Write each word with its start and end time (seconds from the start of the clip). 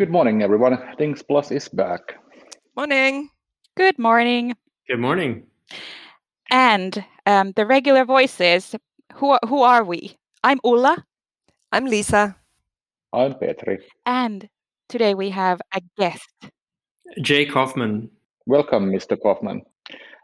Good 0.00 0.08
morning, 0.08 0.40
everyone. 0.40 0.78
Things 0.96 1.22
Plus 1.22 1.50
is 1.50 1.68
back. 1.68 2.14
Morning. 2.74 3.28
Good 3.76 3.98
morning. 3.98 4.56
Good 4.88 4.98
morning. 4.98 5.42
And 6.50 7.04
um, 7.26 7.52
the 7.52 7.66
regular 7.66 8.06
voices, 8.06 8.74
who, 9.12 9.36
who 9.46 9.60
are 9.60 9.84
we? 9.84 10.16
I'm 10.42 10.58
Ulla. 10.64 11.04
I'm 11.70 11.84
Lisa. 11.84 12.34
I'm 13.12 13.34
Petri. 13.34 13.80
And 14.06 14.48
today 14.88 15.12
we 15.12 15.28
have 15.28 15.60
a 15.74 15.82
guest. 15.98 16.30
Jay 17.20 17.44
Kaufman. 17.44 18.08
Welcome, 18.46 18.90
Mr. 18.90 19.20
Kaufman. 19.20 19.60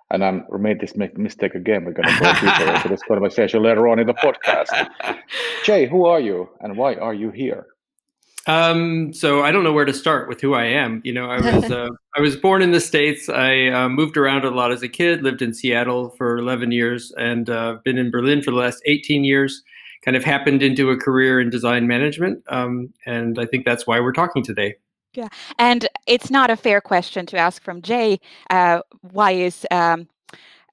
And 0.08 0.24
I 0.24 0.40
made 0.58 0.80
this 0.80 0.96
mistake 0.96 1.54
again. 1.54 1.84
We're 1.84 1.92
going 1.92 2.08
to 2.08 2.18
go 2.18 2.32
deeper 2.32 2.72
into 2.72 2.88
this 2.88 3.02
conversation 3.08 3.62
later 3.62 3.88
on 3.88 3.98
in 3.98 4.06
the 4.06 4.14
podcast. 4.14 4.88
Jay, 5.64 5.86
who 5.86 6.06
are 6.06 6.20
you 6.20 6.48
and 6.62 6.78
why 6.78 6.94
are 6.94 7.12
you 7.12 7.30
here? 7.30 7.66
Um, 8.46 9.12
so 9.12 9.42
I 9.42 9.50
don't 9.50 9.64
know 9.64 9.72
where 9.72 9.84
to 9.84 9.92
start 9.92 10.28
with 10.28 10.40
who 10.40 10.54
I 10.54 10.64
am. 10.64 11.00
You 11.04 11.12
know, 11.12 11.28
I 11.30 11.40
was 11.40 11.70
uh, 11.70 11.88
I 12.16 12.20
was 12.20 12.36
born 12.36 12.62
in 12.62 12.70
the 12.70 12.80
states. 12.80 13.28
I 13.28 13.68
uh, 13.68 13.88
moved 13.88 14.16
around 14.16 14.44
a 14.44 14.50
lot 14.50 14.72
as 14.72 14.82
a 14.82 14.88
kid. 14.88 15.22
Lived 15.22 15.42
in 15.42 15.52
Seattle 15.52 16.10
for 16.10 16.38
11 16.38 16.72
years, 16.72 17.12
and 17.18 17.50
uh, 17.50 17.78
been 17.84 17.98
in 17.98 18.10
Berlin 18.10 18.42
for 18.42 18.50
the 18.50 18.56
last 18.56 18.82
18 18.86 19.24
years. 19.24 19.62
Kind 20.04 20.16
of 20.16 20.24
happened 20.24 20.62
into 20.62 20.90
a 20.90 20.96
career 20.96 21.40
in 21.40 21.50
design 21.50 21.88
management, 21.88 22.42
um, 22.48 22.92
and 23.06 23.38
I 23.38 23.46
think 23.46 23.64
that's 23.64 23.86
why 23.86 23.98
we're 23.98 24.12
talking 24.12 24.44
today. 24.44 24.76
Yeah, 25.14 25.28
and 25.58 25.88
it's 26.06 26.30
not 26.30 26.50
a 26.50 26.56
fair 26.56 26.80
question 26.80 27.26
to 27.26 27.38
ask 27.38 27.62
from 27.62 27.82
Jay. 27.82 28.20
Uh, 28.50 28.82
why 29.00 29.32
is 29.32 29.66
um, 29.70 30.08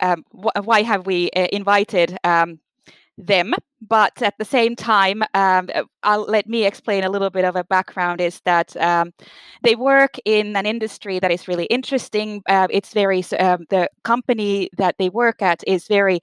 um, 0.01 0.25
wh- 0.31 0.65
why 0.65 0.83
have 0.83 1.07
we 1.07 1.31
uh, 1.31 1.47
invited 1.51 2.17
um, 2.23 2.59
them? 3.17 3.53
But 3.81 4.21
at 4.21 4.35
the 4.39 4.45
same 4.45 4.75
time, 4.75 5.23
um, 5.33 5.69
uh, 5.73 5.83
I'll 6.03 6.23
let 6.23 6.47
me 6.47 6.65
explain 6.65 7.03
a 7.03 7.09
little 7.09 7.29
bit 7.29 7.45
of 7.45 7.55
a 7.55 7.63
background. 7.63 8.21
Is 8.21 8.41
that 8.45 8.75
um, 8.77 9.11
they 9.63 9.75
work 9.75 10.17
in 10.25 10.55
an 10.55 10.65
industry 10.65 11.19
that 11.19 11.31
is 11.31 11.47
really 11.47 11.65
interesting. 11.65 12.41
Uh, 12.47 12.67
it's 12.69 12.93
very 12.93 13.23
um, 13.39 13.65
the 13.69 13.89
company 14.03 14.69
that 14.77 14.95
they 14.99 15.09
work 15.09 15.41
at 15.41 15.63
is 15.67 15.87
very 15.87 16.19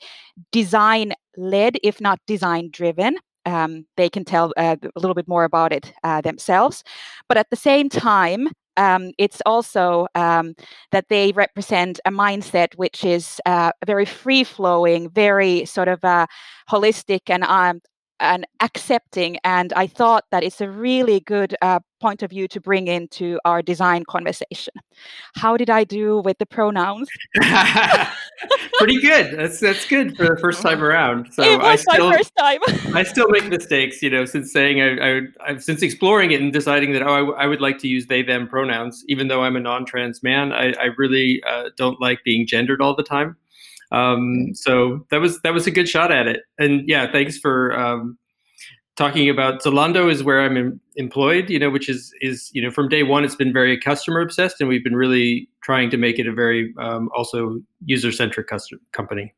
design 0.53 1.13
led, 1.37 1.79
if 1.83 2.01
not 2.01 2.19
design 2.27 2.71
driven 2.73 3.17
um, 3.47 3.87
they 3.97 4.09
can 4.09 4.25
tell 4.25 4.53
uh, 4.57 4.77
a 4.83 5.01
little 5.01 5.15
bit 5.15 5.29
more 5.29 5.45
about 5.45 5.73
it 5.73 5.93
uh, 6.05 6.21
themselves. 6.21 6.83
But 7.29 7.37
at 7.37 7.51
the 7.51 7.57
same 7.57 7.89
time, 7.89 8.49
um, 8.81 9.13
it's 9.19 9.43
also 9.45 10.07
um, 10.15 10.55
that 10.91 11.09
they 11.11 11.33
represent 11.33 12.01
a 12.07 12.11
mindset 12.11 12.75
which 12.77 13.05
is 13.05 13.41
uh, 13.45 13.73
very 13.87 14.07
free 14.07 14.43
flowing, 14.43 15.11
very 15.11 15.67
sort 15.67 15.89
of 15.89 16.03
uh, 16.05 16.27
holistic 16.71 17.21
and 17.29 17.45
um, 17.45 17.83
and 18.21 18.47
accepting. 18.61 19.39
And 19.45 19.73
I 19.73 19.87
thought 19.87 20.25
that 20.31 20.45
it's 20.45 20.61
a 20.61 20.71
really 20.71 21.21
good 21.21 21.57
uh, 21.63 21.81
point 22.01 22.23
of 22.23 22.31
view 22.31 22.49
to 22.49 22.61
bring 22.61 22.87
into 22.87 23.39
our 23.45 23.63
design 23.63 24.05
conversation. 24.05 24.75
How 25.35 25.57
did 25.57 25.71
I 25.71 25.85
do 25.85 26.21
with 26.21 26.39
the 26.39 26.47
pronouns? 26.47 27.09
Pretty 28.79 29.01
good. 29.01 29.39
That's 29.39 29.61
that's 29.61 29.87
good 29.87 30.17
for 30.17 30.25
the 30.25 30.39
first 30.41 30.63
time 30.63 30.83
around. 30.83 31.33
So 31.33 31.43
it 31.43 31.59
was 31.59 31.67
I 31.67 31.77
still, 31.77 32.11
my 32.11 32.17
first 32.17 32.33
time. 32.39 32.61
I 32.95 33.03
still 33.03 33.29
make 33.29 33.49
mistakes, 33.49 34.03
you 34.03 34.11
know, 34.11 34.25
since 34.25 34.53
saying 34.53 34.81
I, 34.81 35.19
I 35.45 35.53
have 35.53 35.63
since 35.63 35.83
exploring 35.83 36.31
it 36.31 36.41
and 36.41 36.53
deciding 36.53 36.93
that 36.93 37.03
oh 37.03 37.33
I, 37.33 37.45
I, 37.45 37.47
would 37.47 37.61
like 37.61 37.79
to 37.79 37.89
use 37.89 38.07
they 38.07 38.23
them 38.23 38.49
pronouns, 38.49 39.05
even 39.09 39.29
though 39.29 39.43
I'm 39.43 39.57
a 39.57 39.61
non-trans 39.61 40.23
man. 40.23 40.53
I, 40.53 40.73
I 40.81 40.89
really 40.97 41.43
uh, 41.49 41.71
don't 41.77 42.01
like 42.01 42.21
being 42.25 42.47
gendered 42.47 42.81
all 42.81 42.95
the 42.95 43.03
time. 43.03 43.37
Um, 43.93 44.55
so 44.55 45.07
that 45.11 45.21
was 45.21 45.41
that 45.43 45.53
was 45.53 45.67
a 45.67 45.71
good 45.71 45.89
shot 45.89 46.13
at 46.13 46.27
it. 46.27 46.43
And 46.59 46.89
yeah, 46.89 47.11
thanks 47.11 47.39
for 47.39 47.79
um, 47.79 48.19
talking 48.97 49.29
about 49.29 49.63
Zalando 49.63 50.11
is 50.11 50.23
where 50.23 50.41
I'm 50.43 50.57
in, 50.57 50.81
employed. 50.97 51.51
You 51.51 51.59
know, 51.59 51.71
which 51.71 51.89
is 51.89 52.13
is 52.21 52.51
you 52.53 52.63
know 52.63 52.71
from 52.71 52.89
day 52.89 53.03
one 53.03 53.25
it's 53.25 53.35
been 53.35 53.53
very 53.53 53.79
customer 53.79 54.21
obsessed, 54.21 54.61
and 54.61 54.69
we've 54.69 54.85
been 54.85 54.97
really 54.97 55.49
trying 55.63 55.91
to 55.91 55.97
make 55.97 56.19
it 56.19 56.27
a 56.27 56.33
very 56.33 56.73
um, 56.79 57.09
also 57.17 57.61
user 57.85 58.13
centric 58.13 58.47
customer 58.47 58.81
company. 58.93 59.35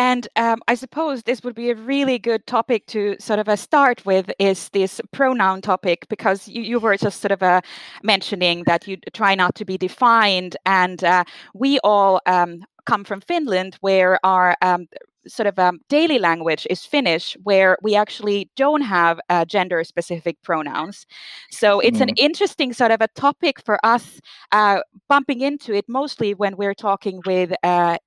And 0.00 0.26
um, 0.36 0.62
I 0.66 0.76
suppose 0.76 1.24
this 1.24 1.42
would 1.42 1.54
be 1.54 1.68
a 1.68 1.74
really 1.74 2.18
good 2.18 2.46
topic 2.46 2.86
to 2.86 3.16
sort 3.20 3.38
of 3.38 3.50
uh, 3.50 3.56
start 3.56 4.06
with 4.06 4.30
is 4.38 4.70
this 4.70 4.98
pronoun 5.12 5.60
topic 5.60 6.06
because 6.08 6.48
you, 6.48 6.62
you 6.62 6.78
were 6.80 6.96
just 6.96 7.20
sort 7.20 7.32
of 7.32 7.42
uh, 7.42 7.60
mentioning 8.02 8.64
that 8.64 8.88
you 8.88 8.96
try 9.12 9.34
not 9.34 9.54
to 9.56 9.66
be 9.66 9.76
defined, 9.76 10.56
and 10.64 11.04
uh, 11.04 11.24
we 11.52 11.78
all 11.84 12.18
um, 12.24 12.64
come 12.86 13.04
from 13.04 13.20
Finland, 13.20 13.76
where 13.82 14.18
our 14.24 14.56
um, 14.62 14.88
sort 15.28 15.46
of 15.46 15.58
um, 15.58 15.80
daily 15.90 16.18
language 16.18 16.66
is 16.70 16.86
Finnish, 16.86 17.36
where 17.42 17.76
we 17.82 17.94
actually 17.94 18.48
don't 18.56 18.80
have 18.80 19.20
uh, 19.28 19.44
gender 19.44 19.84
specific 19.84 20.40
pronouns. 20.42 21.06
So 21.50 21.78
it's 21.80 21.98
mm. 21.98 22.08
an 22.08 22.14
interesting 22.16 22.72
sort 22.72 22.90
of 22.90 23.02
a 23.02 23.08
topic 23.08 23.60
for 23.62 23.78
us 23.84 24.18
uh, 24.52 24.80
bumping 25.10 25.42
into 25.42 25.74
it 25.74 25.84
mostly 25.88 26.32
when 26.32 26.56
we're 26.56 26.74
talking 26.74 27.20
with 27.26 27.52
uh, 27.62 27.98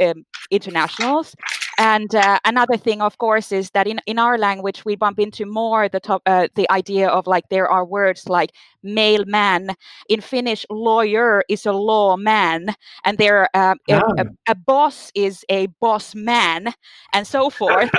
um, 0.00 0.24
internationals 0.50 1.34
and 1.78 2.12
uh, 2.12 2.40
another 2.44 2.76
thing, 2.76 3.00
of 3.00 3.18
course, 3.18 3.52
is 3.52 3.70
that 3.70 3.86
in, 3.86 4.00
in 4.06 4.18
our 4.18 4.36
language 4.36 4.84
we 4.84 4.96
bump 4.96 5.20
into 5.20 5.46
more 5.46 5.88
the 5.88 6.00
top 6.00 6.22
uh, 6.26 6.48
the 6.56 6.68
idea 6.72 7.08
of 7.08 7.28
like 7.28 7.48
there 7.50 7.68
are 7.68 7.84
words 7.84 8.28
like 8.28 8.50
male 8.82 9.24
man. 9.26 9.76
In 10.08 10.20
Finnish, 10.20 10.66
lawyer 10.70 11.44
is 11.48 11.66
a 11.66 11.72
law 11.72 12.16
man, 12.16 12.74
and 13.04 13.16
there 13.16 13.48
uh, 13.54 13.76
a, 13.88 13.94
a, 13.94 14.26
a, 14.48 14.54
boss 14.56 15.12
is 15.14 15.44
a 15.50 15.66
boss 15.80 16.16
man, 16.16 16.74
and 17.14 17.24
so 17.26 17.48
forth. 17.48 17.90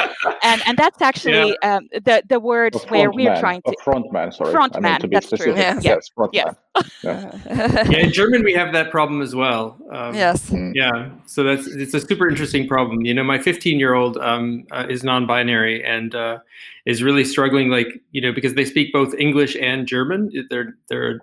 and 0.44 0.62
and 0.66 0.78
that's 0.78 1.02
actually 1.02 1.56
yeah. 1.64 1.78
um, 1.78 1.88
the 1.94 2.22
the 2.28 2.40
words 2.42 2.84
where 2.90 3.10
we're 3.12 3.32
man. 3.32 3.40
trying 3.40 3.62
to 3.62 3.72
a 3.72 3.84
front 3.84 4.12
man. 4.12 4.34
Sorry, 4.34 4.52
front 4.52 4.76
I 4.76 4.82
man. 4.82 5.02
That's 5.10 5.28
specific. 5.28 5.54
true. 5.54 5.62
Yeah. 5.62 5.80
Yes, 5.82 6.10
front 6.10 6.34
yes. 6.34 6.48
man. 6.48 6.56
Yeah. 6.56 6.69
Yeah. 7.04 7.88
in 7.92 8.12
German 8.12 8.44
we 8.44 8.54
have 8.54 8.74
that 8.74 8.92
problem 8.92 9.22
as 9.22 9.36
well. 9.36 9.78
Um, 9.92 10.16
yes. 10.16 10.50
Mm. 10.50 10.74
Yeah. 10.76 11.10
So 11.26 11.44
that's 11.44 11.68
it's 11.68 11.94
a 11.94 12.00
super 12.00 12.28
interesting 12.28 12.68
problem. 12.68 13.02
You 13.02 13.14
know, 13.14 13.24
my 13.24 13.38
15 13.38 13.70
15 13.70 13.80
year 13.80 13.94
old 13.94 14.18
um, 14.18 14.66
uh, 14.72 14.86
is 14.90 15.04
non-binary 15.04 15.84
and 15.84 16.16
uh, 16.16 16.40
is 16.86 17.04
really 17.04 17.24
struggling 17.24 17.70
like 17.70 18.02
you 18.12 18.22
know 18.22 18.32
because 18.32 18.56
they 18.56 18.66
speak 18.66 18.92
both 18.94 19.14
english 19.16 19.56
and 19.62 19.86
german 19.86 20.32
they're 20.50 20.74
they're 20.88 21.20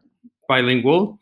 bilingual 0.49 1.19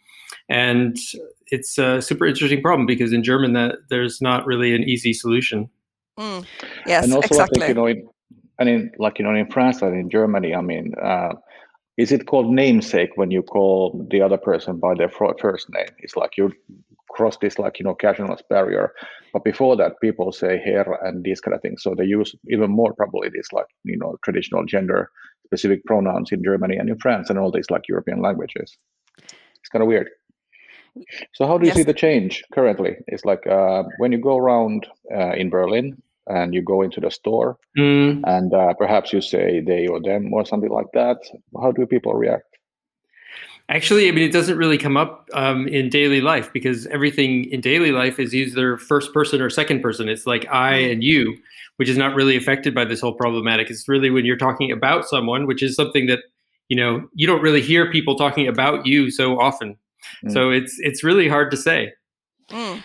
and 0.48 0.98
it's 1.46 1.78
a 1.78 2.02
super 2.02 2.26
interesting 2.26 2.60
problem 2.60 2.84
because 2.84 3.12
in 3.12 3.22
german 3.22 3.52
that 3.52 3.76
there's 3.88 4.20
not 4.20 4.44
really 4.44 4.74
an 4.74 4.82
easy 4.82 5.12
solution 5.12 5.70
mm. 6.18 6.44
yes 6.86 7.04
and 7.04 7.14
also 7.14 7.28
exactly. 7.28 7.62
i 7.62 7.66
think 7.66 7.68
you 7.68 7.74
know 7.74 7.86
in, 7.86 8.08
and 8.58 8.68
in 8.68 8.90
like 8.98 9.18
you 9.18 9.24
know 9.24 9.34
in 9.34 9.50
france 9.50 9.80
and 9.82 9.96
in 9.96 10.10
germany 10.10 10.54
i 10.54 10.60
mean 10.60 10.94
uh, 11.00 11.32
is 11.96 12.10
it 12.10 12.26
called 12.26 12.50
namesake 12.50 13.10
when 13.14 13.30
you 13.30 13.42
call 13.42 14.06
the 14.10 14.20
other 14.20 14.36
person 14.36 14.78
by 14.78 14.94
their 14.94 15.08
first 15.08 15.68
name? 15.70 15.88
It's 15.98 16.16
like 16.16 16.32
you 16.36 16.52
cross 17.10 17.36
this 17.38 17.58
like 17.58 17.78
you 17.78 17.84
know 17.84 17.94
casualness 17.94 18.42
barrier. 18.50 18.92
But 19.32 19.44
before 19.44 19.76
that 19.76 20.00
people 20.00 20.32
say 20.32 20.60
Herr 20.64 20.98
and 21.04 21.24
these 21.24 21.40
kind 21.40 21.54
of 21.54 21.62
things. 21.62 21.82
So 21.82 21.94
they 21.96 22.04
use 22.04 22.34
even 22.48 22.70
more 22.70 22.92
probably 22.94 23.28
these 23.28 23.48
like 23.52 23.66
you 23.84 23.96
know 23.96 24.16
traditional 24.24 24.64
gender 24.64 25.10
specific 25.44 25.84
pronouns 25.84 26.32
in 26.32 26.42
germany 26.42 26.76
and 26.76 26.88
in 26.88 26.98
france 26.98 27.28
and 27.30 27.38
all 27.38 27.52
these 27.52 27.70
like 27.70 27.82
european 27.88 28.20
languages. 28.20 28.76
It's 29.20 29.68
kind 29.70 29.82
of 29.82 29.88
weird. 29.88 30.08
So 31.34 31.46
how 31.46 31.58
do 31.58 31.64
you 31.64 31.70
yes. 31.70 31.76
see 31.76 31.82
the 31.82 31.92
change 31.92 32.44
currently? 32.52 32.96
It's 33.08 33.24
like 33.24 33.46
uh, 33.46 33.82
when 33.98 34.12
you 34.12 34.18
go 34.18 34.36
around 34.36 34.86
uh, 35.14 35.32
in 35.32 35.50
berlin 35.50 36.02
and 36.26 36.54
you 36.54 36.62
go 36.62 36.82
into 36.82 37.00
the 37.00 37.10
store 37.10 37.58
mm. 37.76 38.20
and 38.26 38.54
uh, 38.54 38.72
perhaps 38.74 39.12
you 39.12 39.20
say 39.20 39.60
they 39.60 39.86
or 39.86 40.00
them 40.00 40.32
or 40.32 40.44
something 40.44 40.70
like 40.70 40.90
that 40.94 41.18
how 41.60 41.70
do 41.72 41.86
people 41.86 42.14
react 42.14 42.54
Actually, 43.70 44.08
I 44.08 44.10
mean, 44.10 44.24
it 44.24 44.32
doesn't 44.32 44.58
really 44.58 44.76
come 44.76 44.98
up 44.98 45.26
um, 45.32 45.66
in 45.68 45.88
daily 45.88 46.20
life 46.20 46.52
because 46.52 46.86
everything 46.88 47.46
in 47.50 47.62
daily 47.62 47.92
life 47.92 48.20
is 48.20 48.34
either 48.34 48.76
first 48.76 49.14
person 49.14 49.40
or 49.40 49.48
second 49.48 49.80
person. 49.80 50.06
It's 50.06 50.26
like 50.26 50.46
I 50.52 50.74
mm. 50.74 50.92
and 50.92 51.02
you, 51.02 51.34
which 51.76 51.88
is 51.88 51.96
not 51.96 52.14
really 52.14 52.36
affected 52.36 52.74
by 52.74 52.84
this 52.84 53.00
whole 53.00 53.14
problematic. 53.14 53.70
It's 53.70 53.88
really 53.88 54.10
when 54.10 54.26
you're 54.26 54.36
talking 54.36 54.70
about 54.70 55.08
someone, 55.08 55.46
which 55.46 55.62
is 55.62 55.74
something 55.74 56.06
that 56.08 56.18
you 56.68 56.76
know 56.76 57.08
you 57.14 57.26
don't 57.26 57.40
really 57.40 57.62
hear 57.62 57.90
people 57.90 58.16
talking 58.16 58.46
about 58.46 58.84
you 58.84 59.10
so 59.10 59.40
often. 59.40 59.78
Mm. 60.26 60.32
So 60.32 60.50
it's 60.50 60.76
it's 60.80 61.02
really 61.02 61.26
hard 61.26 61.50
to 61.50 61.56
say. 61.56 61.90
Mm. 62.50 62.82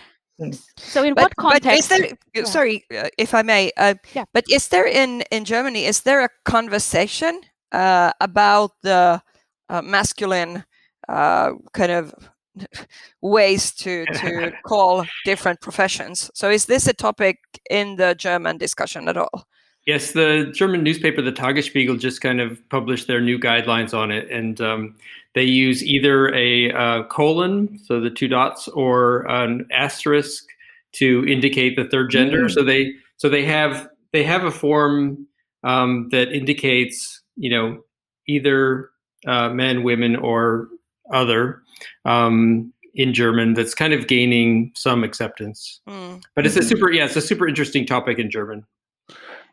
So 0.76 1.04
in 1.04 1.14
but, 1.14 1.22
what 1.22 1.36
context? 1.36 1.64
But 1.64 1.78
is 1.78 1.88
there, 1.88 2.18
yeah. 2.34 2.44
sorry, 2.44 2.84
uh, 2.96 3.08
if 3.18 3.34
I 3.34 3.42
may, 3.42 3.70
uh, 3.76 3.94
yeah. 4.14 4.24
but 4.32 4.44
is 4.50 4.68
there 4.68 4.86
in 4.86 5.22
in 5.30 5.44
Germany 5.44 5.84
is 5.84 6.00
there 6.00 6.24
a 6.24 6.28
conversation 6.44 7.40
uh, 7.72 8.12
about 8.20 8.72
the 8.82 9.22
uh, 9.68 9.82
masculine 9.82 10.64
uh, 11.08 11.52
kind 11.72 11.92
of 11.92 12.14
ways 13.20 13.72
to 13.74 14.06
to 14.06 14.52
call 14.66 15.04
different 15.24 15.60
professions. 15.60 16.30
So 16.34 16.50
is 16.50 16.66
this 16.66 16.86
a 16.88 16.94
topic 16.94 17.38
in 17.70 17.96
the 17.96 18.14
German 18.14 18.58
discussion 18.58 19.08
at 19.08 19.16
all? 19.16 19.46
Yes, 19.86 20.12
the 20.12 20.52
German 20.54 20.84
newspaper, 20.84 21.22
the 21.22 21.32
Tagesspiegel, 21.32 21.98
just 21.98 22.20
kind 22.20 22.40
of 22.40 22.60
published 22.68 23.06
their 23.06 23.20
new 23.20 23.38
guidelines 23.38 23.94
on 23.94 24.10
it, 24.10 24.30
and 24.30 24.60
um, 24.60 24.94
they 25.34 25.44
use 25.44 25.84
either 25.84 26.34
a 26.34 26.72
uh, 26.72 27.02
colon, 27.04 27.78
so 27.84 28.00
the 28.00 28.10
two 28.10 28.28
dots, 28.28 28.68
or 28.68 29.28
an 29.30 29.66
asterisk 29.72 30.44
to 30.92 31.24
indicate 31.26 31.76
the 31.76 31.84
third 31.84 32.10
gender. 32.10 32.44
Mm. 32.44 32.50
So 32.50 32.64
they 32.64 32.92
so 33.16 33.28
they 33.28 33.44
have 33.44 33.88
they 34.12 34.24
have 34.24 34.44
a 34.44 34.50
form 34.50 35.26
um, 35.62 36.08
that 36.10 36.32
indicates 36.32 37.22
you 37.36 37.50
know 37.50 37.82
either 38.26 38.90
uh, 39.26 39.50
men, 39.50 39.82
women, 39.82 40.16
or 40.16 40.68
other 41.12 41.62
um, 42.04 42.72
in 42.94 43.14
German 43.14 43.54
that's 43.54 43.74
kind 43.74 43.92
of 43.92 44.08
gaining 44.08 44.72
some 44.74 45.04
acceptance. 45.04 45.80
Mm. 45.88 46.22
But 46.34 46.46
it's 46.46 46.56
a 46.56 46.62
super, 46.62 46.90
yeah, 46.90 47.04
it's 47.04 47.16
a 47.16 47.20
super 47.20 47.46
interesting 47.46 47.86
topic 47.86 48.18
in 48.18 48.30
German. 48.30 48.64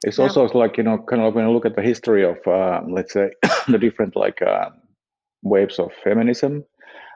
It's 0.03 0.17
yeah. 0.17 0.25
also 0.25 0.45
like 0.45 0.77
you 0.77 0.83
know, 0.83 0.99
kind 1.09 1.21
of 1.21 1.33
when 1.33 1.45
you 1.45 1.51
look 1.51 1.65
at 1.65 1.75
the 1.75 1.81
history 1.81 2.23
of, 2.23 2.37
uh, 2.47 2.81
let's 2.87 3.13
say, 3.13 3.31
the 3.67 3.77
different 3.77 4.15
like 4.15 4.41
uh, 4.41 4.69
waves 5.43 5.79
of 5.79 5.91
feminism. 6.03 6.63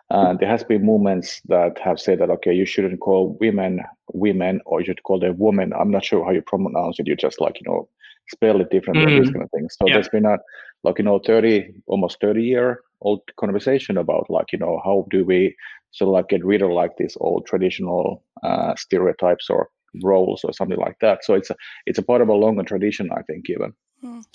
Uh, 0.10 0.34
there 0.34 0.50
has 0.50 0.64
been 0.64 0.86
movements 0.86 1.42
that 1.48 1.80
have 1.80 2.00
said 2.00 2.20
that 2.20 2.30
okay, 2.30 2.54
you 2.54 2.66
shouldn't 2.66 3.00
call 3.00 3.38
women 3.40 3.80
women, 4.14 4.60
or 4.66 4.82
you 4.82 4.86
should 4.86 5.04
call 5.04 5.20
them 5.20 5.36
women. 5.38 5.72
I'm 5.74 5.92
not 5.92 6.04
sure 6.04 6.26
how 6.26 6.32
you 6.32 6.42
pronounce 6.42 7.00
it. 7.00 7.08
You 7.08 7.16
just 7.16 7.40
like 7.40 7.62
you 7.62 7.72
know 7.72 7.88
spell 8.30 8.60
it 8.62 8.70
differently, 8.70 9.06
mm. 9.06 9.24
these 9.24 9.32
kind 9.32 9.44
of 9.44 9.52
things. 9.52 9.76
So 9.80 9.88
yeah. 9.88 9.94
there's 9.94 10.10
been 10.10 10.26
a 10.26 10.38
like 10.84 10.98
you 10.98 11.06
know 11.06 11.20
30 11.26 11.74
almost 11.88 12.20
30 12.20 12.44
year 12.44 12.82
old 13.02 13.22
conversation 13.40 13.98
about 13.98 14.30
like 14.30 14.52
you 14.52 14.60
know 14.60 14.82
how 14.84 15.06
do 15.10 15.24
we 15.24 15.56
sort 15.92 16.10
of 16.10 16.14
like 16.14 16.30
get 16.30 16.44
rid 16.46 16.62
of 16.62 16.72
like 16.72 16.98
these 16.98 17.18
old 17.20 17.46
traditional 17.46 18.24
uh, 18.44 18.76
stereotypes 18.76 19.50
or 19.50 19.70
roles 20.04 20.44
or 20.44 20.54
something 20.54 20.80
like 20.80 20.98
that. 21.02 21.24
So 21.24 21.34
it's 21.34 21.50
a 21.50 21.56
it's 21.86 22.00
a 22.00 22.04
part 22.04 22.22
of 22.22 22.30
a 22.30 22.34
longer 22.34 22.64
tradition, 22.64 23.10
I 23.12 23.22
think, 23.24 23.50
even. 23.50 23.74
Mm. 24.04 24.26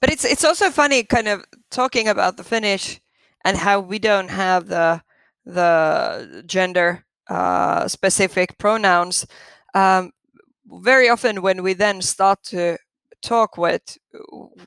But 0.00 0.10
it's 0.10 0.24
it's 0.24 0.44
also 0.44 0.70
funny, 0.70 1.04
kind 1.04 1.28
of 1.28 1.44
talking 1.70 2.08
about 2.08 2.36
the 2.36 2.44
Finnish 2.44 3.00
and 3.44 3.56
how 3.58 3.80
we 3.80 3.98
don't 3.98 4.30
have 4.30 4.66
the 4.68 5.02
the 5.44 6.44
gender 6.46 7.04
uh, 7.28 7.88
specific 7.88 8.58
pronouns. 8.58 9.26
Um, 9.74 10.12
very 10.66 11.08
often, 11.08 11.42
when 11.42 11.62
we 11.62 11.74
then 11.74 12.02
start 12.02 12.42
to 12.44 12.78
talk 13.22 13.56
with 13.58 13.98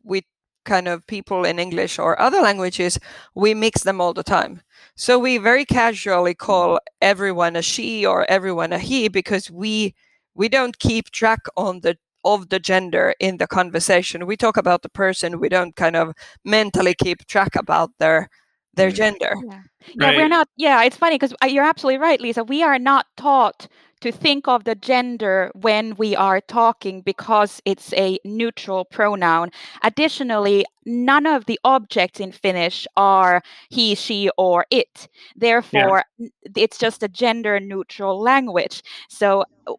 with 0.04 0.24
kind 0.66 0.88
of 0.88 1.06
people 1.08 1.46
in 1.46 1.60
English 1.60 2.00
or 2.00 2.20
other 2.20 2.42
languages, 2.42 2.98
we 3.36 3.54
mix 3.54 3.84
them 3.84 4.02
all 4.02 4.14
the 4.14 4.24
time. 4.24 4.62
So 4.96 5.20
we 5.20 5.38
very 5.38 5.66
casually 5.66 6.34
call 6.34 6.80
everyone 7.02 7.56
a 7.56 7.62
she 7.62 8.06
or 8.06 8.30
everyone 8.30 8.74
a 8.74 8.80
he 8.80 9.08
because 9.08 9.52
we 9.52 9.94
we 10.34 10.50
don't 10.50 10.80
keep 10.80 11.12
track 11.12 11.42
on 11.56 11.82
the 11.82 11.98
of 12.24 12.50
the 12.50 12.60
gender 12.60 13.14
in 13.20 13.38
the 13.38 13.48
conversation. 13.48 14.26
We 14.26 14.36
talk 14.36 14.58
about 14.58 14.82
the 14.82 14.90
person. 14.90 15.40
We 15.40 15.48
don't 15.50 15.76
kind 15.76 15.96
of 15.96 16.14
mentally 16.44 16.96
keep 16.96 17.28
track 17.28 17.56
about 17.56 17.92
their 18.00 18.30
their 18.76 18.92
mm. 18.92 18.96
gender. 18.96 19.34
Yeah, 19.48 19.62
yeah 19.96 20.08
right. 20.08 20.18
we're 20.18 20.28
not. 20.28 20.48
Yeah, 20.58 20.84
it's 20.84 20.98
funny 20.98 21.16
because 21.16 21.34
uh, 21.42 21.48
you're 21.48 21.66
absolutely 21.66 22.00
right, 22.00 22.20
Lisa. 22.20 22.44
We 22.44 22.64
are 22.64 22.80
not 22.80 23.08
taught 23.18 23.68
to 24.02 24.12
think 24.12 24.48
of 24.48 24.66
the 24.66 24.76
gender 24.76 25.52
when 25.56 25.96
we 25.96 26.16
are 26.16 26.42
talking 26.42 27.02
because 27.02 27.62
it's 27.66 27.94
a 27.94 28.20
neutral 28.24 28.86
pronoun. 28.86 29.50
Additionally, 29.84 30.66
none 30.86 31.26
of 31.26 31.46
the 31.46 31.60
objects 31.64 32.20
in 32.20 32.32
Finnish 32.32 32.86
are 32.98 33.42
he, 33.70 33.96
she, 33.96 34.30
or 34.38 34.66
it. 34.70 35.08
Therefore, 35.36 36.04
yeah. 36.18 36.28
it's 36.56 36.78
just 36.78 37.04
a 37.04 37.08
gender 37.08 37.60
neutral 37.60 38.22
language. 38.22 38.84
So 39.10 39.46
uh, 39.66 39.74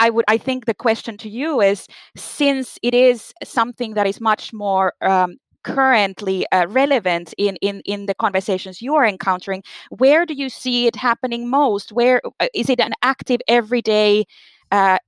I 0.00 0.10
would 0.10 0.24
I 0.28 0.38
think 0.38 0.64
the 0.64 0.74
question 0.74 1.16
to 1.18 1.28
you 1.28 1.60
is 1.60 1.86
since 2.16 2.78
it 2.82 2.94
is 2.94 3.32
something 3.44 3.94
that 3.94 4.06
is 4.06 4.20
much 4.20 4.52
more 4.52 4.94
um, 5.02 5.36
currently 5.64 6.46
uh, 6.52 6.66
relevant 6.68 7.34
in, 7.38 7.56
in, 7.56 7.80
in 7.84 8.06
the 8.06 8.14
conversations 8.14 8.82
you 8.82 8.94
are 8.94 9.06
encountering, 9.06 9.62
where 9.90 10.24
do 10.26 10.34
you 10.34 10.48
see 10.48 10.86
it 10.86 10.96
happening 10.96 11.48
most? 11.48 11.92
Where 11.92 12.20
uh, 12.40 12.48
is 12.54 12.68
it 12.68 12.80
an 12.80 12.92
active 13.02 13.40
everyday 13.48 14.24
uh, 14.70 14.98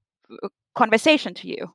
conversation 0.74 1.34
to 1.34 1.48
you? 1.48 1.72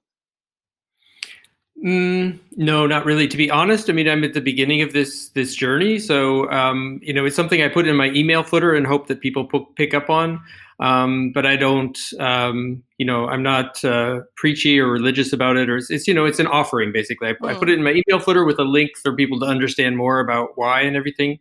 Mm, 1.83 2.39
no, 2.55 2.87
not 2.87 3.05
really. 3.05 3.27
To 3.27 3.35
be 3.35 3.51
honest, 3.51 3.89
I 3.89 3.93
mean, 3.93 4.07
I'm 4.07 4.23
at 4.23 4.33
the 4.33 4.39
beginning 4.39 4.81
of 4.81 4.93
this 4.93 5.29
this 5.29 5.53
journey, 5.53 5.99
so 5.99 6.49
um, 6.49 7.01
you 7.03 7.13
know, 7.13 7.25
it's 7.25 7.35
something 7.35 7.61
I 7.61 7.67
put 7.67 7.85
in 7.85 7.97
my 7.97 8.11
email 8.11 8.43
footer 8.43 8.73
and 8.73 8.87
hope 8.87 9.07
that 9.07 9.19
people 9.19 9.45
p- 9.45 9.67
pick 9.75 9.93
up 9.93 10.09
on. 10.09 10.41
Um, 10.79 11.31
but 11.33 11.45
I 11.45 11.55
don't, 11.55 11.97
um, 12.19 12.83
you 12.97 13.05
know, 13.05 13.27
I'm 13.27 13.43
not 13.43 13.83
uh, 13.85 14.21
preachy 14.35 14.79
or 14.79 14.89
religious 14.89 15.31
about 15.31 15.55
it, 15.55 15.69
or 15.69 15.77
it's, 15.77 15.89
it's, 15.89 16.07
you 16.07 16.13
know, 16.13 16.25
it's 16.25 16.39
an 16.39 16.47
offering 16.47 16.91
basically. 16.91 17.29
I, 17.29 17.33
mm. 17.33 17.49
I, 17.49 17.53
put 17.53 17.69
it 17.69 17.77
in 17.77 17.83
my 17.83 17.91
email 17.91 18.19
footer 18.19 18.43
with 18.43 18.59
a 18.59 18.63
link 18.63 18.91
for 19.01 19.15
people 19.15 19.39
to 19.39 19.45
understand 19.45 19.95
more 19.95 20.19
about 20.19 20.57
why 20.57 20.81
and 20.81 20.97
everything. 20.97 21.39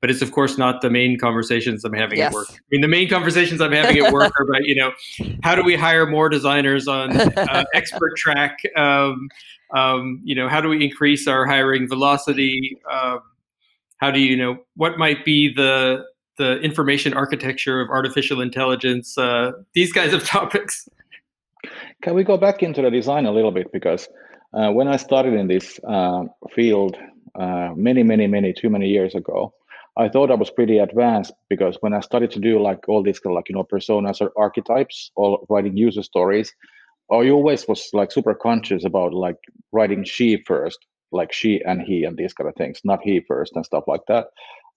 But 0.00 0.10
it's 0.10 0.22
of 0.22 0.32
course 0.32 0.56
not 0.56 0.80
the 0.80 0.88
main 0.88 1.18
conversations 1.18 1.84
I'm 1.84 1.92
having 1.92 2.16
yes. 2.16 2.28
at 2.28 2.34
work. 2.34 2.48
I 2.50 2.56
mean, 2.70 2.80
the 2.80 2.88
main 2.88 3.10
conversations 3.10 3.60
I'm 3.60 3.72
having 3.72 3.98
at 3.98 4.10
work 4.10 4.32
are 4.40 4.44
about, 4.44 4.64
you 4.64 4.74
know, 4.74 4.92
how 5.42 5.54
do 5.54 5.62
we 5.62 5.76
hire 5.76 6.06
more 6.06 6.30
designers 6.30 6.88
on 6.88 7.14
uh, 7.36 7.64
expert 7.74 8.16
track? 8.16 8.56
Um, 8.76 9.28
um, 9.74 10.22
you 10.24 10.34
know, 10.34 10.48
how 10.48 10.62
do 10.62 10.68
we 10.68 10.82
increase 10.82 11.28
our 11.28 11.44
hiring 11.44 11.86
velocity? 11.86 12.80
Uh, 12.90 13.18
how 13.98 14.10
do 14.10 14.20
you 14.20 14.36
know 14.36 14.56
what 14.74 14.98
might 14.98 15.22
be 15.24 15.52
the 15.52 16.04
the 16.38 16.58
information 16.60 17.14
architecture 17.14 17.80
of 17.80 17.90
artificial 17.90 18.40
intelligence, 18.40 19.16
uh, 19.18 19.52
these 19.74 19.92
kinds 19.92 20.14
of 20.14 20.24
topics. 20.36 20.88
Can 22.02 22.14
we 22.14 22.24
go 22.24 22.36
back 22.36 22.62
into 22.62 22.82
the 22.82 22.90
design 22.90 23.26
a 23.26 23.32
little 23.32 23.50
bit? 23.50 23.70
Because 23.72 24.08
uh, 24.54 24.70
when 24.70 24.88
I 24.88 24.96
started 24.96 25.34
in 25.34 25.48
this 25.48 25.78
uh, 25.86 26.24
field 26.54 26.96
uh, 27.38 27.70
many, 27.76 28.02
many, 28.02 28.26
many, 28.26 28.52
too 28.52 28.70
many 28.70 28.88
years 28.88 29.14
ago, 29.14 29.52
I 29.96 30.08
thought 30.08 30.30
I 30.30 30.34
was 30.34 30.50
pretty 30.50 30.78
advanced 30.78 31.32
because 31.48 31.76
when 31.80 31.92
I 31.92 32.00
started 32.00 32.30
to 32.32 32.40
do 32.40 32.62
like 32.62 32.88
all 32.88 33.02
these 33.02 33.20
kind 33.20 33.32
of 33.32 33.36
like 33.36 33.48
you 33.48 33.54
know 33.54 33.64
personas 33.64 34.20
or 34.20 34.32
archetypes 34.36 35.10
or 35.16 35.44
writing 35.48 35.76
user 35.76 36.02
stories, 36.02 36.54
I 37.10 37.28
always 37.28 37.66
was 37.68 37.90
like 37.92 38.12
super 38.12 38.34
conscious 38.34 38.84
about 38.84 39.12
like 39.12 39.36
writing 39.72 40.04
she 40.04 40.42
first, 40.46 40.78
like 41.12 41.32
she 41.32 41.60
and 41.64 41.82
he 41.82 42.04
and 42.04 42.16
these 42.16 42.32
kind 42.32 42.48
of 42.48 42.54
things, 42.54 42.80
not 42.84 43.00
he 43.02 43.20
first 43.26 43.52
and 43.56 43.66
stuff 43.66 43.84
like 43.86 44.02
that. 44.08 44.28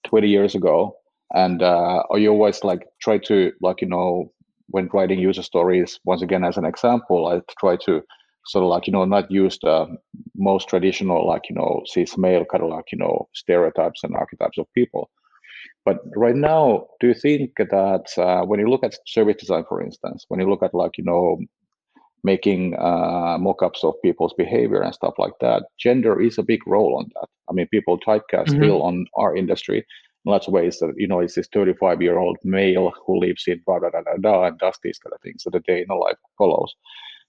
20 0.05 0.27
years 0.27 0.55
ago, 0.55 0.97
and 1.33 1.61
uh, 1.61 2.03
you 2.15 2.29
always 2.29 2.63
like 2.63 2.87
try 3.01 3.17
to 3.17 3.51
like 3.61 3.81
you 3.81 3.87
know 3.87 4.31
when 4.67 4.89
writing 4.93 5.19
user 5.19 5.43
stories 5.43 5.99
once 6.05 6.21
again 6.21 6.43
as 6.43 6.57
an 6.57 6.65
example 6.65 7.27
i 7.27 7.41
try 7.59 7.75
to 7.75 8.01
sort 8.45 8.63
of 8.63 8.69
like 8.69 8.87
you 8.87 8.93
know 8.93 9.05
not 9.05 9.31
use 9.31 9.57
the 9.61 9.87
most 10.35 10.67
traditional 10.69 11.27
like 11.27 11.43
you 11.49 11.55
know 11.55 11.81
cis 11.85 12.17
male 12.17 12.45
kind 12.45 12.63
of 12.63 12.69
like 12.69 12.91
you 12.91 12.97
know 12.97 13.27
stereotypes 13.33 14.03
and 14.03 14.15
archetypes 14.15 14.57
of 14.57 14.71
people 14.73 15.09
but 15.85 15.99
right 16.15 16.35
now 16.35 16.85
do 16.99 17.07
you 17.07 17.13
think 17.13 17.51
that 17.57 18.05
uh, 18.17 18.45
when 18.45 18.59
you 18.59 18.67
look 18.67 18.83
at 18.83 18.95
service 19.07 19.37
design 19.39 19.63
for 19.67 19.81
instance 19.81 20.25
when 20.27 20.39
you 20.39 20.49
look 20.49 20.63
at 20.63 20.73
like 20.73 20.97
you 20.97 21.03
know 21.03 21.39
making 22.25 22.73
uh, 22.79 23.37
mock-ups 23.37 23.83
of 23.83 23.93
people's 24.01 24.33
behavior 24.37 24.81
and 24.81 24.95
stuff 24.95 25.13
like 25.17 25.33
that 25.41 25.63
gender 25.77 26.21
is 26.21 26.37
a 26.37 26.43
big 26.43 26.65
role 26.67 26.97
on 26.97 27.09
that 27.15 27.27
i 27.49 27.53
mean 27.53 27.67
people 27.67 27.99
typecast 27.99 28.47
mm-hmm. 28.47 28.63
still 28.63 28.81
on 28.81 29.05
our 29.17 29.35
industry 29.35 29.85
lots 30.25 30.47
of 30.47 30.53
ways 30.53 30.79
that 30.79 30.93
you 30.97 31.07
know 31.07 31.19
it's 31.19 31.35
this 31.35 31.47
35 31.53 32.01
year 32.01 32.17
old 32.17 32.37
male 32.43 32.91
who 33.05 33.19
lives 33.19 33.43
in 33.47 33.61
blah, 33.65 33.79
blah, 33.79 33.89
blah, 33.89 34.01
blah, 34.01 34.17
blah, 34.17 34.47
and 34.47 34.59
does 34.59 34.77
these 34.83 34.99
kind 34.99 35.13
of 35.13 35.21
things 35.21 35.43
so 35.43 35.49
the 35.49 35.59
day 35.59 35.79
in 35.79 35.85
the 35.87 35.95
life 35.95 36.17
follows 36.37 36.73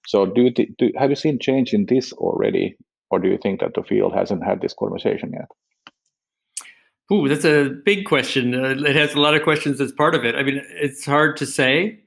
so 0.07 0.25
do, 0.25 0.43
you 0.43 0.51
do 0.51 0.91
have 0.97 1.09
you 1.09 1.15
seen 1.15 1.39
change 1.39 1.73
in 1.73 1.85
this 1.87 2.13
already 2.13 2.75
or 3.09 3.19
do 3.19 3.27
you 3.27 3.37
think 3.37 3.59
that 3.59 3.73
the 3.75 3.83
field 3.83 4.13
hasn't 4.13 4.43
had 4.43 4.61
this 4.61 4.73
conversation 4.73 5.31
yet 5.33 5.47
Ooh, 7.11 7.27
that's 7.27 7.45
a 7.45 7.69
big 7.85 8.05
question. 8.05 8.55
Uh, 8.55 8.69
it 8.83 8.95
has 8.95 9.13
a 9.13 9.19
lot 9.19 9.35
of 9.35 9.43
questions 9.43 9.79
as 9.79 9.91
part 9.91 10.15
of 10.15 10.25
it. 10.25 10.33
I 10.33 10.41
mean, 10.41 10.59
it's 10.69 11.05
hard 11.05 11.37
to 11.37 11.45
say. 11.45 11.99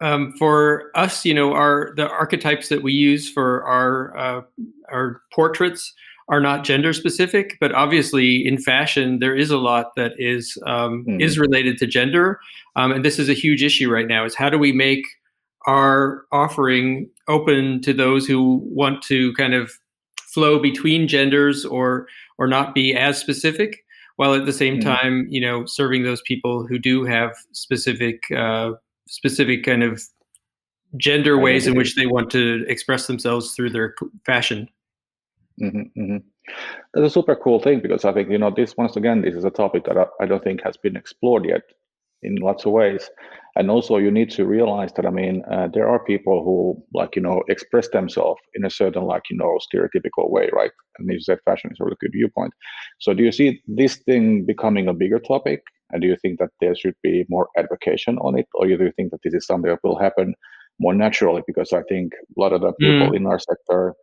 Um, 0.00 0.32
for 0.38 0.90
us, 0.94 1.24
you 1.24 1.34
know, 1.34 1.52
our 1.52 1.92
the 1.96 2.08
archetypes 2.08 2.68
that 2.68 2.82
we 2.82 2.92
use 2.92 3.30
for 3.30 3.62
our 3.64 4.16
uh, 4.16 4.42
our 4.90 5.22
portraits 5.32 5.92
are 6.28 6.40
not 6.40 6.64
gender 6.64 6.92
specific, 6.92 7.56
but 7.60 7.72
obviously 7.72 8.46
in 8.46 8.58
fashion 8.58 9.20
there 9.20 9.34
is 9.34 9.50
a 9.50 9.58
lot 9.58 9.94
that 9.96 10.12
is 10.18 10.58
um, 10.66 11.04
mm. 11.06 11.22
is 11.22 11.38
related 11.38 11.78
to 11.78 11.86
gender, 11.86 12.40
um, 12.74 12.92
and 12.92 13.04
this 13.04 13.18
is 13.18 13.28
a 13.28 13.34
huge 13.34 13.62
issue 13.62 13.90
right 13.90 14.08
now. 14.08 14.24
Is 14.24 14.34
how 14.34 14.50
do 14.50 14.58
we 14.58 14.72
make 14.72 15.04
our 15.66 16.24
offering 16.32 17.08
open 17.28 17.80
to 17.82 17.92
those 17.92 18.26
who 18.26 18.60
want 18.64 19.02
to 19.02 19.32
kind 19.34 19.54
of 19.54 19.72
flow 20.32 20.58
between 20.58 21.08
genders 21.08 21.64
or 21.64 22.06
or 22.38 22.46
not 22.46 22.74
be 22.74 22.94
as 22.94 23.18
specific, 23.18 23.84
while 24.16 24.34
at 24.34 24.46
the 24.46 24.52
same 24.52 24.78
mm. 24.78 24.82
time, 24.82 25.26
you 25.30 25.40
know, 25.40 25.64
serving 25.66 26.02
those 26.02 26.22
people 26.22 26.66
who 26.66 26.78
do 26.78 27.04
have 27.04 27.32
specific 27.52 28.30
uh, 28.32 28.72
specific 29.06 29.64
kind 29.64 29.82
of 29.82 30.02
gender 30.96 31.38
ways 31.38 31.66
in 31.66 31.76
which 31.76 31.94
they 31.94 32.06
want 32.06 32.30
to 32.30 32.64
express 32.68 33.06
themselves 33.06 33.52
through 33.54 33.70
their 33.70 33.94
fashion. 34.24 34.68
Mm-hmm, 35.62 36.00
mm-hmm. 36.00 36.16
That's 36.94 37.06
a 37.06 37.10
super 37.10 37.34
cool 37.36 37.60
thing 37.60 37.80
because 37.80 38.04
I 38.04 38.12
think 38.12 38.30
you 38.30 38.38
know 38.38 38.52
this 38.54 38.76
once 38.76 38.96
again 38.96 39.22
this 39.22 39.34
is 39.34 39.44
a 39.44 39.50
topic 39.50 39.84
that 39.86 39.96
I, 39.96 40.04
I 40.20 40.26
don't 40.26 40.44
think 40.44 40.60
has 40.62 40.76
been 40.76 40.96
explored 40.96 41.46
yet 41.46 41.62
in 42.22 42.36
lots 42.36 42.66
of 42.66 42.72
ways, 42.72 43.08
and 43.56 43.70
also 43.70 43.96
you 43.96 44.10
need 44.10 44.30
to 44.32 44.46
realize 44.46 44.92
that 44.94 45.06
I 45.06 45.10
mean 45.10 45.42
uh, 45.50 45.68
there 45.72 45.88
are 45.88 46.04
people 46.04 46.44
who 46.44 46.82
like 46.98 47.16
you 47.16 47.22
know 47.22 47.42
express 47.48 47.88
themselves 47.88 48.40
in 48.54 48.64
a 48.66 48.70
certain 48.70 49.04
like 49.04 49.22
you 49.30 49.36
know 49.38 49.58
stereotypical 49.66 50.30
way, 50.30 50.50
right? 50.52 50.70
And 50.98 51.10
you 51.10 51.20
said 51.20 51.38
fashion 51.44 51.70
is 51.72 51.78
a 51.80 51.84
really 51.84 51.96
good 52.00 52.12
viewpoint. 52.12 52.52
So 53.00 53.14
do 53.14 53.22
you 53.22 53.32
see 53.32 53.62
this 53.66 53.96
thing 53.96 54.44
becoming 54.44 54.88
a 54.88 54.94
bigger 54.94 55.18
topic, 55.18 55.62
and 55.90 56.02
do 56.02 56.08
you 56.08 56.16
think 56.16 56.38
that 56.38 56.50
there 56.60 56.76
should 56.76 56.96
be 57.02 57.24
more 57.30 57.48
advocacy 57.56 58.12
on 58.12 58.38
it, 58.38 58.46
or 58.54 58.66
do 58.66 58.72
you 58.72 58.92
think 58.96 59.10
that 59.10 59.20
this 59.24 59.34
is 59.34 59.46
something 59.46 59.70
that 59.70 59.80
will 59.82 59.98
happen 59.98 60.34
more 60.78 60.94
naturally? 60.94 61.42
Because 61.46 61.72
I 61.72 61.82
think 61.88 62.12
a 62.14 62.40
lot 62.40 62.52
of 62.52 62.60
the 62.60 62.72
people 62.78 63.10
mm. 63.10 63.16
in 63.16 63.26
our 63.26 63.38
sector 63.38 63.94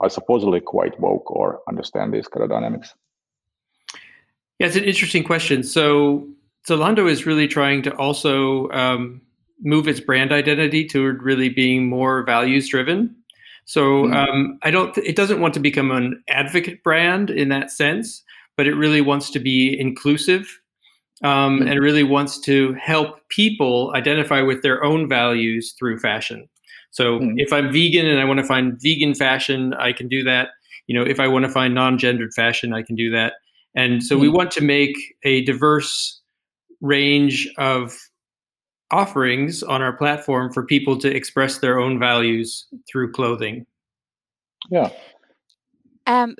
are 0.00 0.10
supposedly 0.10 0.60
quite 0.60 0.98
woke 1.00 1.30
or 1.30 1.60
understand 1.68 2.12
these 2.12 2.28
kind 2.28 2.44
of 2.44 2.50
dynamics. 2.50 2.94
Yeah, 4.58 4.68
it's 4.68 4.76
an 4.76 4.84
interesting 4.84 5.24
question. 5.24 5.62
So 5.62 6.28
Zalando 6.68 7.08
is 7.10 7.26
really 7.26 7.48
trying 7.48 7.82
to 7.82 7.94
also 7.96 8.70
um, 8.70 9.20
move 9.62 9.88
its 9.88 10.00
brand 10.00 10.32
identity 10.32 10.86
toward 10.86 11.22
really 11.22 11.48
being 11.48 11.88
more 11.88 12.22
values 12.24 12.68
driven. 12.68 13.14
So 13.66 14.04
mm-hmm. 14.04 14.12
um, 14.12 14.58
I 14.62 14.70
don't. 14.70 14.96
It 14.98 15.16
doesn't 15.16 15.40
want 15.40 15.54
to 15.54 15.60
become 15.60 15.90
an 15.90 16.22
advocate 16.28 16.82
brand 16.82 17.30
in 17.30 17.48
that 17.48 17.70
sense, 17.70 18.22
but 18.56 18.66
it 18.66 18.74
really 18.74 19.00
wants 19.00 19.30
to 19.30 19.38
be 19.38 19.78
inclusive, 19.78 20.60
um, 21.22 21.60
mm-hmm. 21.60 21.68
and 21.68 21.80
really 21.80 22.04
wants 22.04 22.38
to 22.40 22.74
help 22.74 23.26
people 23.28 23.92
identify 23.94 24.42
with 24.42 24.62
their 24.62 24.84
own 24.84 25.08
values 25.08 25.74
through 25.78 25.98
fashion. 25.98 26.48
So 26.94 27.18
mm-hmm. 27.18 27.34
if 27.38 27.52
I'm 27.52 27.72
vegan 27.72 28.06
and 28.06 28.20
I 28.20 28.24
want 28.24 28.38
to 28.38 28.46
find 28.46 28.80
vegan 28.80 29.14
fashion, 29.14 29.74
I 29.74 29.92
can 29.92 30.06
do 30.06 30.22
that. 30.22 30.50
You 30.86 30.96
know, 30.96 31.04
if 31.04 31.18
I 31.18 31.26
want 31.26 31.44
to 31.44 31.50
find 31.50 31.74
non-gendered 31.74 32.32
fashion, 32.34 32.72
I 32.72 32.82
can 32.82 32.94
do 32.94 33.10
that. 33.10 33.32
And 33.74 34.00
so 34.00 34.16
we 34.16 34.28
hmm. 34.28 34.34
want 34.34 34.50
to 34.52 34.60
make 34.60 34.94
a 35.24 35.42
diverse 35.42 36.20
range 36.80 37.48
of 37.58 37.98
offerings 38.92 39.64
on 39.64 39.82
our 39.82 39.92
platform 39.92 40.52
for 40.52 40.64
people 40.64 40.96
to 40.98 41.12
express 41.12 41.58
their 41.58 41.80
own 41.80 41.98
values 41.98 42.66
through 42.88 43.10
clothing. 43.10 43.66
Yeah. 44.70 44.90
Um, 46.06 46.36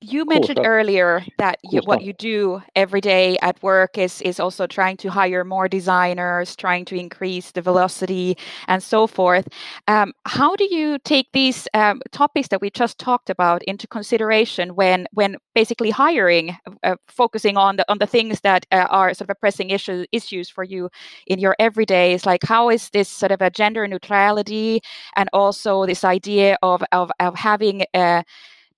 you 0.00 0.24
mentioned 0.26 0.60
earlier 0.64 1.24
that 1.38 1.58
you, 1.64 1.80
what 1.84 2.02
you 2.02 2.12
do 2.12 2.62
every 2.76 3.00
day 3.00 3.36
at 3.42 3.60
work 3.62 3.98
is 3.98 4.22
is 4.22 4.38
also 4.38 4.66
trying 4.66 4.96
to 4.98 5.10
hire 5.10 5.44
more 5.44 5.68
designers, 5.68 6.54
trying 6.54 6.84
to 6.84 6.94
increase 6.94 7.50
the 7.50 7.60
velocity, 7.60 8.36
and 8.68 8.80
so 8.82 9.08
forth. 9.08 9.48
Um, 9.88 10.12
how 10.24 10.54
do 10.54 10.64
you 10.72 10.98
take 11.04 11.26
these 11.32 11.66
um, 11.74 12.00
topics 12.12 12.48
that 12.48 12.60
we 12.60 12.70
just 12.70 12.98
talked 12.98 13.28
about 13.28 13.64
into 13.64 13.88
consideration 13.88 14.76
when 14.76 15.08
when 15.12 15.36
basically 15.54 15.90
hiring, 15.90 16.56
uh, 16.84 16.94
focusing 17.08 17.56
on 17.56 17.76
the 17.76 17.84
on 17.90 17.98
the 17.98 18.06
things 18.06 18.40
that 18.42 18.66
uh, 18.70 18.86
are 18.90 19.12
sort 19.14 19.28
of 19.28 19.30
a 19.30 19.34
pressing 19.34 19.70
issue 19.70 20.04
issues 20.12 20.48
for 20.48 20.62
you 20.62 20.88
in 21.26 21.40
your 21.40 21.56
everyday? 21.58 22.12
Is 22.12 22.24
like 22.24 22.44
how 22.44 22.70
is 22.70 22.90
this 22.90 23.08
sort 23.08 23.32
of 23.32 23.42
a 23.42 23.50
gender 23.50 23.88
neutrality 23.88 24.80
and 25.16 25.28
also 25.32 25.86
this 25.86 26.04
idea 26.04 26.56
of 26.62 26.84
of 26.92 27.10
of 27.18 27.34
having 27.34 27.82
a 27.94 27.98
uh, 27.98 28.22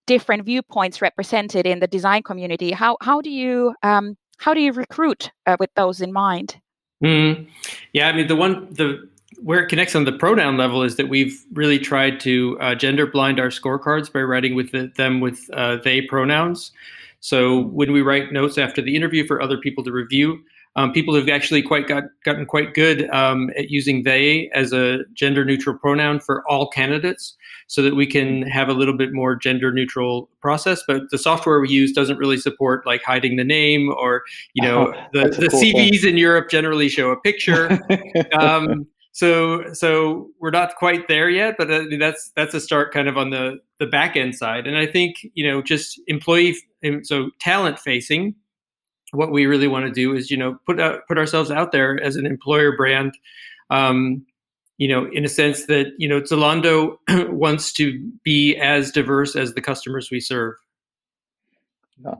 different 0.06 0.44
viewpoints 0.44 1.00
represented 1.00 1.66
in 1.66 1.80
the 1.80 1.86
design 1.86 2.22
community. 2.22 2.72
How 2.72 2.96
how 3.00 3.20
do 3.20 3.30
you 3.30 3.74
um, 3.82 4.16
how 4.38 4.54
do 4.54 4.60
you 4.60 4.72
recruit 4.72 5.30
uh, 5.46 5.56
with 5.58 5.70
those 5.74 6.00
in 6.00 6.12
mind? 6.12 6.60
Mm-hmm. 7.02 7.44
Yeah, 7.92 8.08
I 8.08 8.12
mean 8.12 8.26
the 8.26 8.36
one 8.36 8.68
the 8.72 9.08
where 9.42 9.60
it 9.62 9.68
connects 9.68 9.94
on 9.94 10.04
the 10.04 10.12
pronoun 10.12 10.56
level 10.56 10.82
is 10.82 10.96
that 10.96 11.08
we've 11.08 11.44
really 11.54 11.78
tried 11.78 12.20
to 12.20 12.58
uh, 12.60 12.74
gender 12.74 13.06
blind 13.06 13.40
our 13.40 13.48
scorecards 13.48 14.12
by 14.12 14.20
writing 14.20 14.54
with 14.54 14.72
the, 14.72 14.92
them 14.96 15.20
with 15.20 15.48
uh, 15.54 15.76
they 15.76 16.02
pronouns. 16.02 16.72
So 17.20 17.60
when 17.60 17.92
we 17.92 18.02
write 18.02 18.32
notes 18.32 18.58
after 18.58 18.82
the 18.82 18.96
interview 18.96 19.26
for 19.26 19.40
other 19.40 19.56
people 19.56 19.84
to 19.84 19.92
review, 19.92 20.42
um, 20.76 20.92
people 20.92 21.14
have 21.14 21.28
actually 21.28 21.62
quite 21.62 21.88
got 21.88 22.04
gotten 22.24 22.46
quite 22.46 22.74
good 22.74 23.08
um, 23.10 23.50
at 23.58 23.70
using 23.70 24.04
they 24.04 24.50
as 24.54 24.72
a 24.72 25.00
gender 25.14 25.44
neutral 25.44 25.76
pronoun 25.76 26.20
for 26.20 26.44
all 26.48 26.68
candidates 26.68 27.36
so 27.66 27.82
that 27.82 27.94
we 27.94 28.06
can 28.06 28.42
have 28.42 28.68
a 28.68 28.72
little 28.72 28.96
bit 28.96 29.12
more 29.12 29.34
gender 29.34 29.72
neutral 29.72 30.28
process. 30.40 30.82
But 30.86 31.10
the 31.10 31.18
software 31.18 31.60
we 31.60 31.68
use 31.68 31.92
doesn't 31.92 32.18
really 32.18 32.36
support 32.36 32.86
like 32.86 33.02
hiding 33.02 33.36
the 33.36 33.44
name 33.44 33.92
or, 33.96 34.22
you 34.54 34.62
know, 34.66 34.92
oh, 34.94 35.06
the, 35.12 35.28
the 35.28 35.48
cool 35.48 35.60
CVs 35.60 36.00
thing. 36.00 36.10
in 36.10 36.16
Europe 36.16 36.50
generally 36.50 36.88
show 36.88 37.10
a 37.10 37.20
picture. 37.20 37.78
um, 38.38 38.86
so 39.12 39.72
so 39.72 40.30
we're 40.38 40.50
not 40.50 40.76
quite 40.76 41.08
there 41.08 41.28
yet, 41.28 41.56
but 41.58 41.70
uh, 41.70 41.84
that's 41.98 42.30
that's 42.36 42.54
a 42.54 42.60
start 42.60 42.92
kind 42.92 43.08
of 43.08 43.18
on 43.18 43.30
the 43.30 43.58
the 43.78 43.86
back 43.86 44.16
end 44.16 44.36
side. 44.36 44.66
And 44.66 44.76
I 44.76 44.86
think 44.86 45.16
you 45.34 45.48
know 45.48 45.62
just 45.62 46.00
employee 46.06 46.56
so 47.02 47.30
talent 47.40 47.78
facing. 47.78 48.34
What 49.12 49.32
we 49.32 49.46
really 49.46 49.68
want 49.68 49.86
to 49.86 49.92
do 49.92 50.14
is 50.14 50.30
you 50.30 50.36
know 50.36 50.58
put 50.66 50.80
out 50.80 51.06
put 51.08 51.18
ourselves 51.18 51.50
out 51.50 51.72
there 51.72 52.00
as 52.02 52.16
an 52.16 52.26
employer 52.26 52.76
brand. 52.76 53.16
Um, 53.70 54.26
you 54.78 54.88
know, 54.88 55.06
in 55.12 55.26
a 55.26 55.28
sense 55.28 55.66
that 55.66 55.92
you 55.98 56.08
know 56.08 56.20
Zalando 56.22 56.96
wants 57.30 57.72
to 57.74 58.10
be 58.24 58.56
as 58.56 58.90
diverse 58.90 59.36
as 59.36 59.52
the 59.54 59.60
customers 59.60 60.10
we 60.10 60.20
serve. 60.20 60.54
Yeah, 62.02 62.14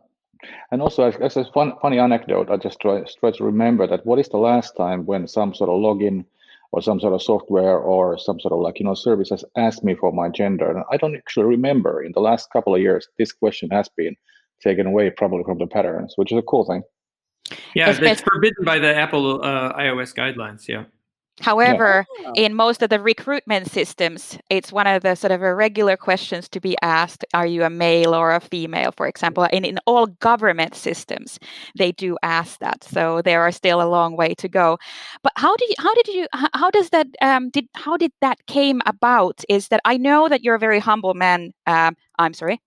and 0.71 0.81
also 0.83 1.11
as, 1.11 1.37
a 1.37 1.45
fun, 1.53 1.73
funny 1.83 1.99
anecdote, 1.99 2.51
I 2.51 2.57
just 2.57 2.81
try, 2.81 3.03
try 3.19 3.31
to 3.33 3.45
remember 3.45 3.87
that 3.87 4.07
what 4.07 4.19
is 4.19 4.29
the 4.29 4.39
last 4.39 4.77
time 4.77 5.05
when 5.07 5.27
some 5.27 5.55
sort 5.55 5.71
of 5.71 5.77
login 5.77 6.25
or 6.73 6.81
some 6.81 7.01
sort 7.01 7.15
of 7.15 7.23
software 7.23 7.79
or 7.79 8.17
some 8.19 8.39
sort 8.39 8.53
of 8.53 8.61
like 8.61 8.79
you 8.79 8.87
know 8.87 8.95
service 8.95 9.31
has 9.31 9.45
asked 9.57 9.83
me 9.83 9.95
for 9.95 10.13
my 10.13 10.29
gender, 10.29 10.71
and 10.71 10.85
I 10.91 10.97
don't 10.97 11.17
actually 11.17 11.47
remember. 11.47 12.03
In 12.03 12.13
the 12.13 12.21
last 12.21 12.51
couple 12.53 12.75
of 12.75 12.81
years, 12.81 13.09
this 13.19 13.33
question 13.33 13.71
has 13.71 13.89
been 13.89 14.17
taken 14.63 14.87
away 14.87 15.11
probably 15.11 15.45
from 15.45 15.59
the 15.59 15.67
patterns, 15.67 16.15
which 16.17 16.33
is 16.33 16.39
a 16.39 16.43
cool 16.43 16.65
thing. 16.65 16.83
Yeah, 17.75 17.91
it's 17.91 18.23
forbidden 18.23 18.65
by 18.65 18.79
the 18.79 18.95
Apple 18.95 19.43
uh, 19.43 19.73
iOS 19.75 20.15
guidelines. 20.15 20.69
Yeah. 20.69 20.85
However, 21.41 22.07
yeah. 22.21 22.33
in 22.37 22.55
most 22.55 22.83
of 22.83 22.91
the 22.91 23.01
recruitment 23.01 23.71
systems, 23.71 24.39
it's 24.51 24.73
one 24.73 24.87
of 24.87 25.03
the 25.03 25.15
sort 25.15 25.31
of 25.31 25.41
regular 25.41 25.97
questions 25.97 26.49
to 26.51 26.61
be 26.61 26.77
asked 26.83 27.25
Are 27.33 27.47
you 27.47 27.65
a 27.65 27.71
male 27.71 28.15
or 28.15 28.35
a 28.35 28.41
female, 28.41 28.93
for 28.93 29.07
example? 29.07 29.49
And 29.51 29.65
in 29.65 29.79
all 29.87 30.07
government 30.07 30.75
systems, 30.75 31.39
they 31.79 31.93
do 31.93 32.19
ask 32.23 32.59
that. 32.61 32.85
So 32.85 33.23
there 33.23 33.41
are 33.41 33.53
still 33.53 33.81
a 33.81 33.89
long 33.89 34.17
way 34.17 34.35
to 34.35 34.49
go. 34.49 34.79
But 35.23 35.33
how 35.37 35.57
did 35.57 35.71
you, 35.71 35.75
how 35.79 35.95
did 35.95 36.09
you, 36.09 36.27
how 36.53 36.71
does 36.71 36.91
that, 36.91 37.07
um, 37.23 37.49
did, 37.49 37.69
how 37.75 37.97
did 37.97 38.13
that 38.21 38.47
came 38.47 38.83
about? 38.85 39.43
Is 39.49 39.69
that 39.69 39.81
I 39.87 39.97
know 39.97 40.29
that 40.29 40.45
you're 40.45 40.57
a 40.57 40.61
very 40.61 40.79
humble 40.79 41.15
man. 41.15 41.53
Um, 41.67 41.97
I'm 42.19 42.35
sorry. 42.35 42.61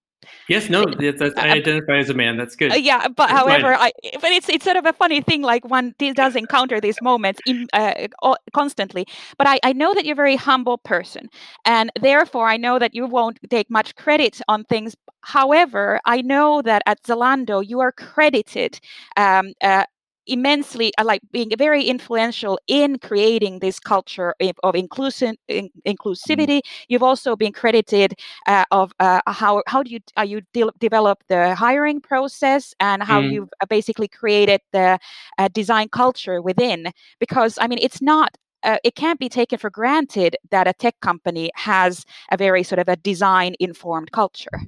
Yes, 0.47 0.69
no, 0.69 0.85
that's, 0.85 1.19
that's, 1.19 1.35
I 1.37 1.49
identify 1.49 1.97
as 1.97 2.09
a 2.09 2.13
man. 2.13 2.37
That's 2.37 2.55
good. 2.55 2.71
Uh, 2.71 2.75
yeah, 2.75 3.07
but 3.07 3.27
that's 3.27 3.31
however, 3.31 3.73
I, 3.73 3.91
but 4.21 4.31
it's 4.31 4.49
it's 4.49 4.65
sort 4.65 4.77
of 4.77 4.85
a 4.85 4.93
funny 4.93 5.21
thing. 5.21 5.41
Like 5.41 5.65
one 5.65 5.93
does 5.97 6.35
encounter 6.35 6.79
these 6.81 7.01
moments 7.01 7.39
in, 7.45 7.67
uh, 7.73 8.07
constantly. 8.53 9.05
But 9.37 9.47
I, 9.47 9.59
I 9.63 9.73
know 9.73 9.93
that 9.93 10.05
you're 10.05 10.13
a 10.13 10.15
very 10.15 10.35
humble 10.35 10.77
person, 10.77 11.29
and 11.65 11.91
therefore 12.01 12.47
I 12.47 12.57
know 12.57 12.79
that 12.79 12.93
you 12.93 13.05
won't 13.05 13.39
take 13.49 13.69
much 13.69 13.95
credit 13.95 14.41
on 14.47 14.63
things. 14.65 14.95
However, 15.21 15.99
I 16.05 16.21
know 16.21 16.61
that 16.63 16.81
at 16.85 17.01
Zalando 17.03 17.65
you 17.65 17.79
are 17.79 17.91
credited 17.91 18.79
um, 19.15 19.53
uh, 19.61 19.85
immensely 20.27 20.91
uh, 20.97 21.03
like 21.03 21.21
being 21.31 21.51
very 21.57 21.83
influential 21.83 22.59
in 22.67 22.97
creating 22.99 23.59
this 23.59 23.79
culture 23.79 24.33
of 24.63 24.75
inclusion 24.75 25.35
in, 25.47 25.69
inclusivity 25.85 26.59
mm-hmm. 26.59 26.85
you've 26.87 27.03
also 27.03 27.35
been 27.35 27.51
credited 27.51 28.13
uh, 28.47 28.63
of 28.71 28.91
uh, 28.99 29.21
how 29.27 29.61
how 29.67 29.83
do 29.83 29.91
you 29.91 29.99
uh, 30.17 30.21
you 30.21 30.41
de- 30.53 30.71
develop 30.79 31.23
the 31.27 31.55
hiring 31.55 31.99
process 31.99 32.73
and 32.79 33.03
how 33.03 33.21
mm. 33.21 33.31
you've 33.31 33.49
uh, 33.61 33.65
basically 33.65 34.07
created 34.07 34.61
the 34.71 34.97
uh, 35.37 35.47
design 35.49 35.87
culture 35.89 36.41
within 36.41 36.91
because 37.19 37.57
i 37.61 37.67
mean 37.67 37.79
it's 37.81 38.01
not 38.01 38.37
uh, 38.63 38.77
it 38.83 38.95
can't 38.95 39.19
be 39.19 39.27
taken 39.27 39.57
for 39.59 39.69
granted 39.69 40.37
that 40.51 40.67
a 40.67 40.73
tech 40.73 40.97
company 41.01 41.51
has 41.55 42.05
a 42.31 42.37
very 42.37 42.63
sort 42.63 42.79
of 42.79 42.87
a 42.87 42.95
design 42.95 43.55
informed 43.59 44.11
culture 44.11 44.61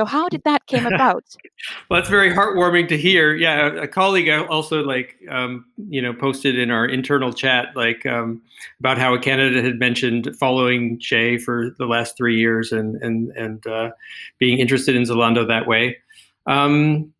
so 0.00 0.06
how 0.06 0.30
did 0.30 0.42
that 0.44 0.66
came 0.66 0.86
about? 0.94 1.24
well, 1.88 2.00
that's 2.00 2.08
very 2.08 2.32
heartwarming 2.32 2.88
to 2.88 2.96
hear. 2.96 3.34
Yeah, 3.34 3.66
a 3.66 3.86
colleague 3.86 4.30
also 4.30 4.82
like 4.82 5.16
um, 5.28 5.66
you 5.90 6.00
know 6.00 6.14
posted 6.14 6.58
in 6.58 6.70
our 6.70 6.86
internal 6.86 7.34
chat 7.34 7.76
like 7.76 8.06
um, 8.06 8.40
about 8.78 8.96
how 8.96 9.12
a 9.12 9.18
candidate 9.18 9.62
had 9.62 9.78
mentioned 9.78 10.34
following 10.38 10.98
Jay 10.98 11.36
for 11.36 11.74
the 11.78 11.84
last 11.84 12.16
three 12.16 12.38
years 12.38 12.72
and 12.72 12.96
and 13.02 13.30
and 13.32 13.66
uh, 13.66 13.90
being 14.38 14.58
interested 14.58 14.96
in 14.96 15.02
Zalando 15.02 15.46
that 15.46 15.66
way. 15.66 15.98
Um, 16.46 17.12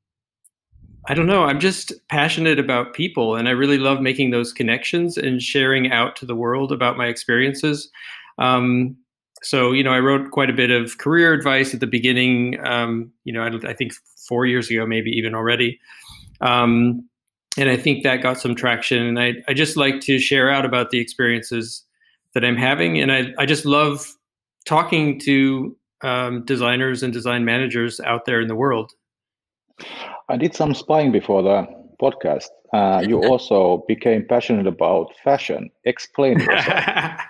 I 1.08 1.14
don't 1.14 1.26
know. 1.26 1.44
I'm 1.44 1.60
just 1.60 1.92
passionate 2.08 2.58
about 2.58 2.94
people, 2.94 3.36
and 3.36 3.46
I 3.46 3.52
really 3.52 3.78
love 3.78 4.00
making 4.00 4.30
those 4.30 4.54
connections 4.54 5.18
and 5.18 5.42
sharing 5.42 5.92
out 5.92 6.16
to 6.16 6.26
the 6.26 6.34
world 6.34 6.72
about 6.72 6.96
my 6.96 7.08
experiences. 7.08 7.90
Um, 8.38 8.96
so 9.42 9.72
you 9.72 9.82
know, 9.82 9.92
I 9.92 10.00
wrote 10.00 10.30
quite 10.30 10.50
a 10.50 10.54
bit 10.54 10.70
of 10.70 10.98
career 10.98 11.32
advice 11.32 11.74
at 11.74 11.80
the 11.80 11.86
beginning. 11.86 12.58
Um, 12.64 13.10
you 13.24 13.32
know, 13.32 13.42
I, 13.42 13.70
I, 13.70 13.74
think 13.74 13.92
four 14.28 14.46
years 14.46 14.70
ago, 14.70 14.86
maybe 14.86 15.10
even 15.10 15.34
already. 15.34 15.80
Um, 16.40 17.08
and 17.56 17.68
I 17.68 17.76
think 17.76 18.04
that 18.04 18.22
got 18.22 18.38
some 18.38 18.54
traction. 18.54 19.02
And 19.02 19.18
I, 19.18 19.34
I 19.48 19.54
just 19.54 19.76
like 19.76 20.00
to 20.02 20.18
share 20.18 20.50
out 20.50 20.64
about 20.64 20.90
the 20.90 20.98
experiences 20.98 21.84
that 22.34 22.44
I'm 22.44 22.56
having. 22.56 23.00
And 23.00 23.10
I, 23.10 23.32
I 23.38 23.46
just 23.46 23.64
love 23.64 24.06
talking 24.66 25.18
to 25.20 25.76
um, 26.02 26.44
designers 26.44 27.02
and 27.02 27.12
design 27.12 27.44
managers 27.44 28.00
out 28.00 28.24
there 28.24 28.40
in 28.40 28.48
the 28.48 28.54
world. 28.54 28.92
I 30.28 30.36
did 30.36 30.54
some 30.54 30.74
spying 30.74 31.10
before 31.10 31.42
the 31.42 31.66
podcast, 32.00 32.48
uh, 32.72 33.02
you 33.06 33.22
also 33.30 33.84
became 33.88 34.24
passionate 34.26 34.66
about 34.66 35.14
fashion. 35.24 35.70
Explain 35.84 36.38
yourself. 36.40 37.20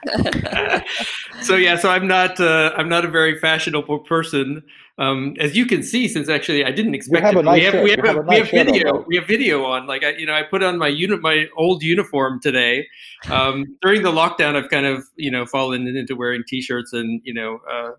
so 1.43 1.57
yeah, 1.57 1.77
so 1.77 1.91
I'm 1.91 2.07
not 2.07 2.39
uh, 2.41 2.73
I'm 2.77 2.89
not 2.89 3.05
a 3.05 3.09
very 3.09 3.39
fashionable 3.39 4.01
person, 4.01 4.63
um, 4.99 5.35
as 5.41 5.57
you 5.57 5.67
can 5.67 5.83
see. 5.83 6.09
Since 6.09 6.29
actually 6.29 6.65
I 6.65 6.71
didn't 6.71 6.95
expect 6.95 7.25
have 7.25 7.37
it. 7.37 7.45
Nice 7.45 7.59
we 7.59 7.65
have, 7.65 7.85
we 7.85 7.91
have, 7.91 8.05
have, 8.05 8.17
a, 8.17 8.21
we 8.23 8.37
have 8.37 8.51
video. 8.51 9.05
We 9.07 9.17
have 9.17 9.27
video 9.27 9.65
on. 9.65 9.87
Like 9.87 10.05
I, 10.05 10.11
you 10.11 10.27
know, 10.27 10.35
I 10.35 10.43
put 10.43 10.63
on 10.63 10.79
my 10.79 10.89
unit 10.89 11.21
my 11.23 11.47
old 11.57 11.83
uniform 11.83 12.41
today. 12.43 12.87
Um, 13.31 13.77
during 13.83 14.03
the 14.03 14.13
lockdown, 14.13 14.57
I've 14.57 14.69
kind 14.69 14.87
of 14.87 15.05
you 15.17 15.31
know 15.31 15.47
fallen 15.47 15.87
into 15.87 16.15
wearing 16.17 16.43
t-shirts 16.47 16.93
and 16.93 17.21
you 17.25 17.33
know 17.33 17.61
uh, 17.71 17.93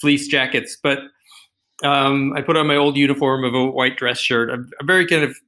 fleece 0.00 0.28
jackets, 0.28 0.76
but 0.82 0.98
Um, 1.84 2.32
I 2.36 2.42
put 2.42 2.56
on 2.56 2.66
my 2.66 2.74
old 2.74 2.96
uniform 2.96 3.44
of 3.44 3.54
a 3.54 3.66
white 3.70 3.96
dress 3.96 4.18
shirt. 4.18 4.50
I'm, 4.50 4.68
I'm, 4.80 4.86
very 4.86 5.06
kind 5.06 5.22
of, 5.22 5.38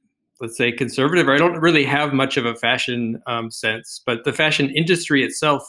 let's 0.41 0.57
say, 0.57 0.71
conservative. 0.71 1.29
I 1.29 1.37
don't 1.37 1.59
really 1.59 1.85
have 1.85 2.13
much 2.13 2.35
of 2.37 2.45
a 2.45 2.55
fashion 2.55 3.21
um, 3.27 3.51
sense, 3.51 4.01
but 4.05 4.23
the 4.23 4.33
fashion 4.33 4.69
industry 4.71 5.23
itself 5.23 5.63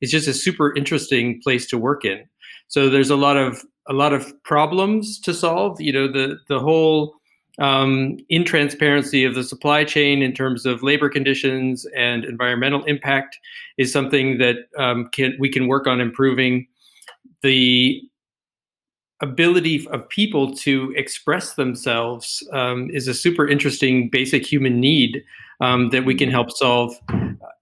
is 0.00 0.10
just 0.10 0.28
a 0.28 0.34
super 0.34 0.74
interesting 0.74 1.40
place 1.42 1.66
to 1.68 1.78
work 1.78 2.04
in. 2.04 2.24
So 2.68 2.88
there's 2.88 3.10
a 3.10 3.16
lot 3.16 3.36
of 3.36 3.62
a 3.88 3.92
lot 3.92 4.12
of 4.12 4.32
problems 4.44 5.20
to 5.20 5.34
solve. 5.34 5.80
You 5.80 5.92
know, 5.92 6.08
the 6.10 6.38
the 6.48 6.60
whole 6.60 7.14
um, 7.58 8.16
intransparency 8.32 9.26
of 9.26 9.34
the 9.34 9.44
supply 9.44 9.84
chain 9.84 10.22
in 10.22 10.32
terms 10.32 10.66
of 10.66 10.82
labor 10.82 11.08
conditions 11.08 11.86
and 11.96 12.24
environmental 12.24 12.82
impact 12.84 13.38
is 13.78 13.92
something 13.92 14.38
that 14.38 14.56
um, 14.78 15.08
can 15.12 15.36
we 15.38 15.48
can 15.48 15.68
work 15.68 15.86
on 15.86 16.00
improving. 16.00 16.66
The 17.42 18.00
ability 19.20 19.86
of 19.88 20.08
people 20.08 20.54
to 20.56 20.92
express 20.96 21.54
themselves 21.54 22.46
um, 22.52 22.90
is 22.90 23.08
a 23.08 23.14
super 23.14 23.46
interesting 23.46 24.08
basic 24.10 24.44
human 24.44 24.80
need 24.80 25.22
um, 25.60 25.90
that 25.90 26.04
we 26.04 26.14
can 26.14 26.30
help 26.30 26.50
solve. 26.50 26.94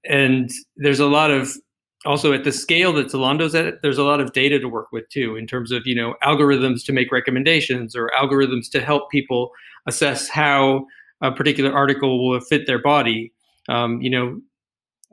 And 0.04 0.50
there's 0.76 1.00
a 1.00 1.06
lot 1.06 1.30
of 1.30 1.56
also 2.04 2.32
at 2.32 2.44
the 2.44 2.52
scale 2.52 2.92
that 2.94 3.06
Zalando's 3.08 3.54
at, 3.54 3.80
there's 3.82 3.98
a 3.98 4.02
lot 4.02 4.20
of 4.20 4.32
data 4.32 4.58
to 4.58 4.68
work 4.68 4.90
with 4.92 5.08
too, 5.08 5.36
in 5.36 5.46
terms 5.46 5.70
of 5.70 5.86
you 5.86 5.94
know 5.94 6.14
algorithms 6.22 6.84
to 6.86 6.92
make 6.92 7.12
recommendations 7.12 7.94
or 7.94 8.10
algorithms 8.18 8.70
to 8.70 8.80
help 8.80 9.10
people 9.10 9.50
assess 9.86 10.28
how 10.28 10.84
a 11.20 11.30
particular 11.30 11.72
article 11.72 12.28
will 12.28 12.40
fit 12.40 12.66
their 12.66 12.80
body. 12.80 13.32
Um, 13.68 14.00
you 14.00 14.10
know, 14.10 14.40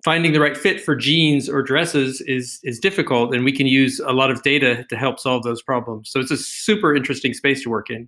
finding 0.03 0.33
the 0.33 0.39
right 0.39 0.57
fit 0.57 0.81
for 0.81 0.95
jeans 0.95 1.49
or 1.49 1.61
dresses 1.61 2.21
is 2.21 2.59
is 2.63 2.79
difficult, 2.79 3.33
and 3.33 3.43
we 3.43 3.51
can 3.51 3.67
use 3.67 3.99
a 3.99 4.11
lot 4.11 4.31
of 4.31 4.41
data 4.43 4.85
to 4.89 4.95
help 4.95 5.19
solve 5.19 5.43
those 5.43 5.61
problems. 5.61 6.11
So 6.11 6.19
it's 6.19 6.31
a 6.31 6.37
super 6.37 6.95
interesting 6.95 7.33
space 7.33 7.63
to 7.63 7.69
work 7.69 7.89
in. 7.89 8.07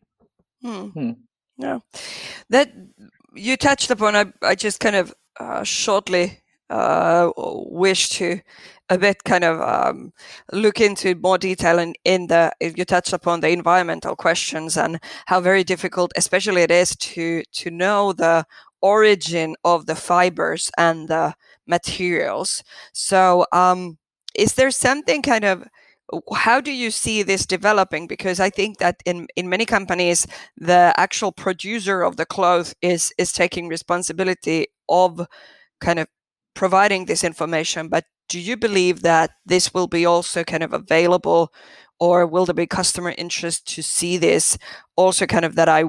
Hmm. 0.62 0.88
Hmm. 0.88 1.12
Yeah, 1.57 1.79
that 2.50 2.71
you 3.36 3.57
touched 3.57 3.91
upon. 3.91 4.15
I 4.15 4.25
I 4.41 4.55
just 4.55 4.79
kind 4.79 4.95
of 4.95 5.13
uh, 5.39 5.63
shortly 5.63 6.41
uh, 6.71 7.31
wish 7.38 8.10
to 8.10 8.39
a 8.89 8.98
bit 8.98 9.24
kind 9.24 9.43
of 9.43 9.62
um, 9.62 10.12
look 10.51 10.81
into 10.81 11.15
more 11.15 11.38
detail 11.38 11.79
in, 11.79 11.93
in 12.03 12.27
the 12.27 12.51
you 12.60 12.83
touched 12.86 13.13
upon 13.13 13.39
the 13.39 13.50
environmental 13.50 14.15
questions 14.15 14.77
and 14.77 15.00
how 15.27 15.39
very 15.39 15.63
difficult 15.63 16.12
especially 16.17 16.62
it 16.62 16.71
is 16.71 16.95
to 16.98 17.41
to 17.53 17.71
know 17.71 18.12
the 18.12 18.45
origin 18.82 19.56
of 19.64 19.86
the 19.86 19.96
fibers 19.96 20.72
and 20.78 21.08
the 21.08 21.34
materials. 21.68 22.64
So 22.94 23.46
um, 23.52 23.98
is 24.36 24.54
there 24.56 24.72
something 24.72 25.22
kind 25.22 25.46
of 25.46 25.68
how 26.36 26.60
do 26.60 26.72
you 26.72 26.92
see 26.92 27.24
this 27.24 27.46
developing? 27.46 28.06
Because 28.08 28.40
i 28.40 28.50
think 28.50 28.80
that 28.80 29.02
in 29.06 29.28
in 29.36 29.50
many 29.50 29.66
companies 29.66 30.28
the 30.58 30.94
actual 30.98 31.32
producer 31.32 32.02
of 32.02 32.18
the 32.18 32.26
cloth 32.26 32.74
is 32.82 33.14
is 33.18 33.32
taking 33.32 33.70
responsibility 33.70 34.68
of 34.90 35.26
kind 35.80 36.00
of 36.00 36.08
providing 36.54 37.06
this 37.06 37.24
information, 37.24 37.88
but 37.88 38.06
do 38.30 38.40
you 38.40 38.58
believe 38.58 39.02
that 39.02 39.32
this 39.46 39.74
will 39.74 39.88
be 39.88 40.06
also 40.06 40.44
kind 40.44 40.64
of 40.64 40.74
available 40.74 41.54
or 42.00 42.26
will 42.26 42.46
there 42.46 42.54
be 42.56 42.68
customer 42.68 43.14
interest 43.18 43.68
to 43.76 43.82
see 43.84 44.18
this? 44.18 44.58
Also 44.96 45.26
kind 45.26 45.46
of 45.46 45.56
that 45.56 45.70
I 45.70 45.86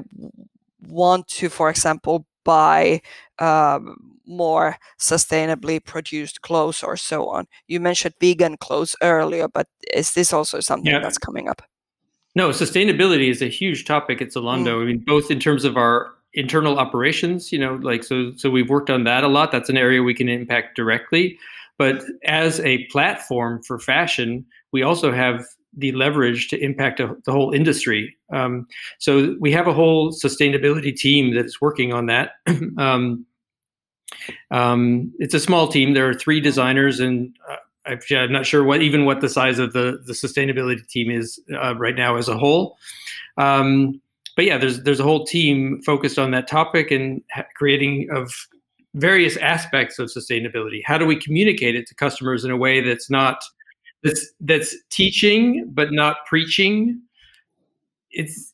want 0.87 1.27
to, 1.29 1.49
for 1.49 1.69
example, 1.69 2.25
buy 2.43 3.01
um, 3.39 4.17
more 4.25 4.77
sustainably 4.99 5.83
produced 5.83 6.41
clothes 6.41 6.83
or 6.83 6.97
so 6.97 7.27
on? 7.27 7.47
You 7.67 7.79
mentioned 7.79 8.15
vegan 8.19 8.57
clothes 8.57 8.95
earlier, 9.01 9.47
but 9.47 9.67
is 9.93 10.13
this 10.13 10.33
also 10.33 10.59
something 10.59 10.91
yeah. 10.91 10.99
that's 10.99 11.17
coming 11.17 11.47
up? 11.47 11.61
No, 12.35 12.49
sustainability 12.49 13.29
is 13.29 13.41
a 13.41 13.49
huge 13.49 13.85
topic 13.85 14.21
at 14.21 14.29
Zalando. 14.29 14.77
Mm. 14.77 14.81
I 14.81 14.85
mean, 14.85 15.03
both 15.05 15.29
in 15.29 15.39
terms 15.39 15.65
of 15.65 15.77
our 15.77 16.13
internal 16.33 16.79
operations 16.79 17.51
you 17.51 17.59
know 17.59 17.75
like 17.83 18.03
so 18.03 18.31
so 18.35 18.49
we've 18.49 18.69
worked 18.69 18.89
on 18.89 19.03
that 19.03 19.23
a 19.23 19.27
lot 19.27 19.51
that's 19.51 19.69
an 19.69 19.77
area 19.77 20.01
we 20.01 20.13
can 20.13 20.27
impact 20.27 20.75
directly 20.75 21.37
but 21.77 22.03
as 22.25 22.59
a 22.61 22.85
platform 22.85 23.61
for 23.61 23.77
fashion 23.77 24.43
we 24.71 24.81
also 24.81 25.11
have 25.11 25.45
the 25.77 25.91
leverage 25.93 26.47
to 26.49 26.57
impact 26.63 26.99
a, 26.99 27.15
the 27.25 27.31
whole 27.31 27.51
industry 27.51 28.15
um, 28.31 28.67
so 28.99 29.35
we 29.39 29.51
have 29.51 29.67
a 29.67 29.73
whole 29.73 30.11
sustainability 30.11 30.95
team 30.95 31.33
that 31.33 31.45
is 31.45 31.61
working 31.61 31.93
on 31.93 32.05
that 32.05 32.31
um, 32.77 33.25
um, 34.51 35.11
it's 35.19 35.33
a 35.33 35.39
small 35.39 35.67
team 35.67 35.93
there 35.93 36.09
are 36.09 36.13
three 36.13 36.39
designers 36.39 36.99
and 36.99 37.35
uh, 37.49 37.55
I'm 37.85 38.31
not 38.31 38.45
sure 38.45 38.63
what 38.63 38.81
even 38.81 39.05
what 39.05 39.21
the 39.21 39.29
size 39.29 39.59
of 39.59 39.73
the 39.73 40.01
the 40.05 40.13
sustainability 40.13 40.87
team 40.87 41.11
is 41.11 41.39
uh, 41.53 41.75
right 41.75 41.95
now 41.95 42.15
as 42.15 42.29
a 42.29 42.37
whole. 42.37 42.77
Um, 43.37 44.01
but 44.35 44.45
yeah, 44.45 44.57
there's 44.57 44.83
there's 44.83 44.99
a 44.99 45.03
whole 45.03 45.25
team 45.25 45.81
focused 45.85 46.17
on 46.17 46.31
that 46.31 46.47
topic 46.47 46.91
and 46.91 47.21
creating 47.55 48.07
of 48.11 48.31
various 48.95 49.37
aspects 49.37 49.99
of 49.99 50.09
sustainability. 50.09 50.81
How 50.85 50.97
do 50.97 51.05
we 51.05 51.15
communicate 51.15 51.75
it 51.75 51.87
to 51.87 51.95
customers 51.95 52.45
in 52.45 52.51
a 52.51 52.57
way 52.57 52.79
that's 52.79 53.09
not 53.09 53.43
that's 54.03 54.31
that's 54.39 54.75
teaching 54.89 55.69
but 55.73 55.91
not 55.91 56.17
preaching? 56.25 57.01
It's 58.11 58.53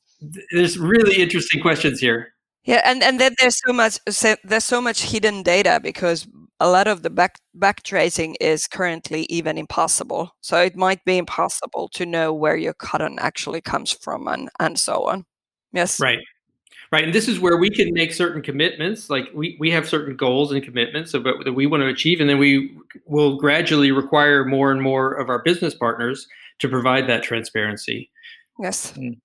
there's 0.51 0.77
really 0.77 1.21
interesting 1.21 1.62
questions 1.62 1.99
here. 1.99 2.33
Yeah, 2.63 2.81
and 2.83 3.01
and 3.03 3.19
then 3.19 3.35
there's 3.39 3.59
so 3.65 3.73
much 3.73 3.99
there's 4.43 4.65
so 4.65 4.81
much 4.81 5.01
hidden 5.03 5.43
data 5.43 5.79
because 5.81 6.27
a 6.59 6.69
lot 6.69 6.88
of 6.88 7.03
the 7.03 7.09
back 7.09 7.39
back 7.53 7.83
tracing 7.83 8.35
is 8.41 8.67
currently 8.67 9.23
even 9.29 9.57
impossible. 9.57 10.35
So 10.41 10.62
it 10.62 10.75
might 10.75 11.03
be 11.05 11.17
impossible 11.17 11.89
to 11.93 12.05
know 12.05 12.33
where 12.33 12.57
your 12.57 12.73
cotton 12.73 13.17
actually 13.19 13.62
comes 13.62 13.91
from 13.91 14.27
and 14.27 14.49
and 14.59 14.77
so 14.77 15.07
on. 15.07 15.25
Yes. 15.71 15.99
Right. 15.99 16.19
Right. 16.91 17.03
And 17.03 17.13
this 17.13 17.27
is 17.27 17.39
where 17.39 17.57
we 17.57 17.69
can 17.69 17.93
make 17.93 18.13
certain 18.13 18.41
commitments. 18.41 19.12
Like 19.12 19.25
we, 19.33 19.55
we 19.59 19.69
have 19.69 19.88
certain 19.88 20.15
goals 20.15 20.51
and 20.51 20.63
commitments 20.63 21.13
of, 21.13 21.23
that 21.23 21.53
we 21.53 21.67
want 21.67 21.81
to 21.81 21.88
achieve. 21.88 22.19
And 22.19 22.27
then 22.27 22.39
we 22.39 22.75
will 23.06 23.38
gradually 23.38 23.91
require 23.91 24.45
more 24.45 24.71
and 24.71 24.82
more 24.82 25.13
of 25.13 25.30
our 25.30 25.41
business 25.43 25.75
partners 25.75 26.28
to 26.60 26.67
provide 26.67 27.08
that 27.08 27.23
transparency. 27.23 28.10
Yes. 28.60 28.91
Mm. 28.93 29.19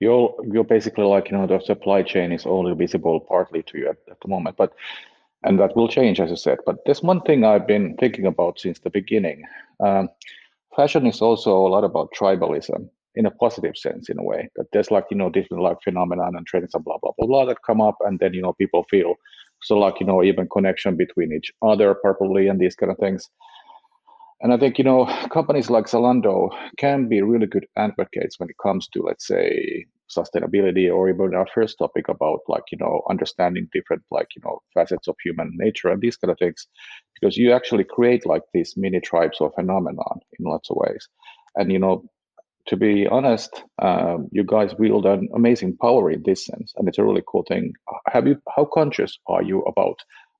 You're, 0.00 0.34
you're 0.50 0.64
basically 0.64 1.04
like, 1.04 1.30
you 1.30 1.36
know, 1.36 1.46
the 1.46 1.60
supply 1.60 2.02
chain 2.02 2.32
is 2.32 2.46
only 2.46 2.74
visible 2.74 3.20
partly 3.20 3.62
to 3.64 3.78
you 3.78 3.88
at, 3.88 3.96
at 4.10 4.20
the 4.20 4.28
moment, 4.28 4.56
but, 4.56 4.72
and 5.42 5.58
that 5.60 5.76
will 5.76 5.88
change, 5.88 6.20
as 6.20 6.30
I 6.30 6.34
said. 6.34 6.58
But 6.66 6.78
there's 6.84 7.02
one 7.02 7.20
thing 7.22 7.44
I've 7.44 7.66
been 7.66 7.96
thinking 7.98 8.26
about 8.26 8.58
since 8.58 8.78
the 8.78 8.90
beginning. 8.90 9.44
Um, 9.80 10.08
fashion 10.74 11.06
is 11.06 11.22
also 11.22 11.56
a 11.56 11.68
lot 11.68 11.84
about 11.84 12.12
tribalism 12.18 12.88
in 13.14 13.26
a 13.26 13.30
positive 13.30 13.76
sense 13.76 14.08
in 14.08 14.18
a 14.18 14.22
way 14.22 14.48
that 14.56 14.66
there's 14.72 14.90
like 14.90 15.04
you 15.10 15.16
know 15.16 15.30
different 15.30 15.62
like 15.62 15.76
phenomenon 15.82 16.34
and 16.36 16.46
trends 16.46 16.74
and 16.74 16.84
blah 16.84 16.98
blah 17.00 17.12
blah 17.16 17.26
blah 17.26 17.44
that 17.44 17.62
come 17.64 17.80
up 17.80 17.96
and 18.00 18.18
then 18.18 18.34
you 18.34 18.42
know 18.42 18.52
people 18.54 18.84
feel 18.90 19.14
so 19.64 19.78
like 19.78 20.00
you 20.00 20.06
know 20.06 20.22
even 20.22 20.48
connection 20.48 20.96
between 20.96 21.32
each 21.32 21.50
other 21.62 21.94
probably 21.94 22.48
and 22.48 22.60
these 22.60 22.76
kind 22.76 22.92
of 22.92 22.98
things. 22.98 23.28
And 24.40 24.52
i 24.52 24.58
think 24.58 24.78
you 24.78 24.84
know 24.84 25.06
companies 25.32 25.70
like 25.70 25.86
zalando 25.86 26.50
can 26.76 27.08
be 27.08 27.22
really 27.22 27.46
good 27.46 27.66
advocates 27.76 28.38
when 28.38 28.50
it 28.50 28.56
comes 28.62 28.88
to 28.88 29.02
let's 29.02 29.26
say 29.26 29.86
sustainability 30.10 30.94
or 30.94 31.08
even 31.08 31.34
our 31.34 31.46
first 31.54 31.78
topic 31.78 32.08
about 32.08 32.40
like 32.48 32.64
you 32.70 32.78
know 32.78 33.02
understanding 33.08 33.68
different 33.72 34.02
like 34.10 34.28
you 34.36 34.42
know 34.44 34.60
facets 34.74 35.08
of 35.08 35.16
human 35.24 35.50
nature 35.54 35.88
and 35.88 36.00
these 36.00 36.16
kind 36.16 36.30
of 36.30 36.38
things. 36.38 36.66
Because 37.14 37.36
you 37.36 37.52
actually 37.52 37.84
create 37.84 38.26
like 38.26 38.42
these 38.52 38.74
mini 38.76 39.00
tribes 39.00 39.38
or 39.40 39.52
phenomenon 39.52 40.20
in 40.38 40.44
lots 40.44 40.70
of 40.70 40.76
ways. 40.76 41.08
And 41.56 41.72
you 41.72 41.78
know 41.78 42.04
to 42.66 42.76
be 42.76 43.06
honest, 43.06 43.62
um, 43.80 44.28
you 44.32 44.44
guys 44.44 44.74
wield 44.78 45.06
an 45.06 45.28
amazing 45.34 45.76
power 45.76 46.10
in 46.10 46.22
this 46.22 46.46
sense, 46.46 46.72
and 46.76 46.88
it's 46.88 46.98
a 46.98 47.04
really 47.04 47.22
cool 47.28 47.44
thing. 47.46 47.72
Have 48.08 48.26
you? 48.26 48.40
How 48.54 48.64
conscious 48.64 49.18
are 49.26 49.42
you 49.42 49.62
about 49.62 49.98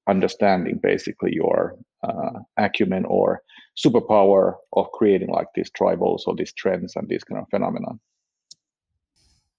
understanding 0.09 0.79
basically 0.83 1.35
your 1.35 1.77
uh, 2.03 2.41
acumen 2.59 3.05
or 3.07 3.43
superpower 3.77 4.55
of 4.75 4.91
creating 4.93 5.31
like 5.31 5.49
these 5.55 5.71
tribals 5.71 6.23
or 6.27 6.35
these 6.35 6.53
trends 6.53 6.97
and 6.97 7.09
these 7.09 7.25
kind 7.25 7.41
of 7.41 7.49
phenomena? 7.51 7.89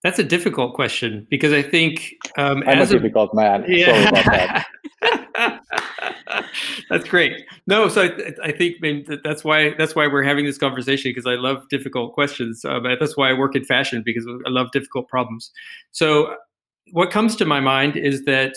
That's 0.05 0.19
a 0.19 0.23
difficult 0.23 0.75
question 0.75 1.25
because 1.31 1.51
I 1.51 1.63
think 1.63 2.13
um, 2.37 2.61
I'm 2.67 2.79
a 2.79 2.85
difficult 2.85 3.33
man. 3.33 3.65
Yeah. 3.67 4.11
That. 4.11 4.67
that's 6.91 7.09
great. 7.09 7.43
No, 7.65 7.89
so 7.89 8.03
I, 8.03 8.33
I 8.43 8.51
think 8.51 8.75
that's 9.23 9.43
why 9.43 9.73
that's 9.79 9.95
why 9.95 10.05
we're 10.05 10.21
having 10.21 10.45
this 10.45 10.59
conversation 10.59 11.09
because 11.09 11.25
I 11.25 11.33
love 11.33 11.67
difficult 11.69 12.13
questions. 12.13 12.61
But 12.61 12.99
that's 12.99 13.17
why 13.17 13.31
I 13.31 13.33
work 13.33 13.55
in 13.55 13.65
fashion 13.65 14.03
because 14.05 14.27
I 14.27 14.49
love 14.51 14.71
difficult 14.71 15.07
problems. 15.07 15.49
So 15.89 16.35
what 16.91 17.09
comes 17.09 17.35
to 17.37 17.45
my 17.45 17.59
mind 17.59 17.97
is 17.97 18.25
that 18.25 18.53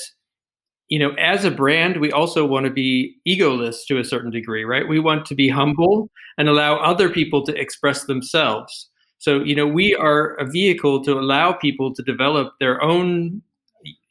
you 0.89 0.99
know, 0.99 1.13
as 1.13 1.47
a 1.47 1.51
brand, 1.51 1.99
we 1.99 2.13
also 2.13 2.45
want 2.45 2.67
to 2.67 2.71
be 2.71 3.17
egoless 3.27 3.87
to 3.87 3.99
a 3.99 4.05
certain 4.05 4.31
degree, 4.31 4.65
right? 4.65 4.87
We 4.87 5.01
want 5.01 5.25
to 5.25 5.35
be 5.35 5.49
humble 5.49 6.11
and 6.37 6.47
allow 6.47 6.77
other 6.77 7.09
people 7.09 7.43
to 7.47 7.59
express 7.59 8.05
themselves. 8.05 8.91
So, 9.19 9.43
you 9.43 9.55
know, 9.55 9.67
we 9.67 9.95
are 9.95 10.35
a 10.35 10.47
vehicle 10.47 11.03
to 11.05 11.13
allow 11.13 11.53
people 11.53 11.95
to 11.95 12.03
develop 12.03 12.55
their 12.61 12.83
own. 12.83 13.43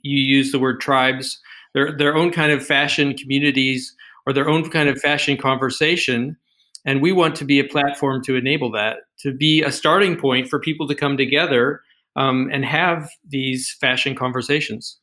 You 0.02 0.20
use 0.20 0.52
the 0.52 0.60
word 0.60 0.80
tribes 0.80 1.40
their 1.74 1.96
their 1.96 2.16
own 2.16 2.32
kind 2.32 2.52
of 2.52 2.66
fashion 2.66 3.14
communities 3.14 3.96
or 4.26 4.34
their 4.34 4.50
own 4.50 4.68
kind 4.70 4.90
of 4.90 5.00
fashion 5.00 5.38
conversation 5.38 6.38
and 6.86 7.02
we 7.02 7.12
want 7.12 7.36
to 7.36 7.46
be 7.46 7.60
a 7.60 7.64
platform 7.66 8.24
to 8.24 8.36
enable 8.36 8.72
that 8.72 8.98
to 9.20 9.34
be 9.34 9.62
a 9.62 9.72
starting 9.72 10.18
point 10.18 10.48
for 10.48 10.60
people 10.60 10.88
to 10.88 10.96
come 10.96 11.18
together 11.18 11.82
um, 12.16 12.50
and 12.52 12.66
have 12.66 13.10
these 13.28 13.72
fashion 13.80 14.16
conversations. 14.16 14.98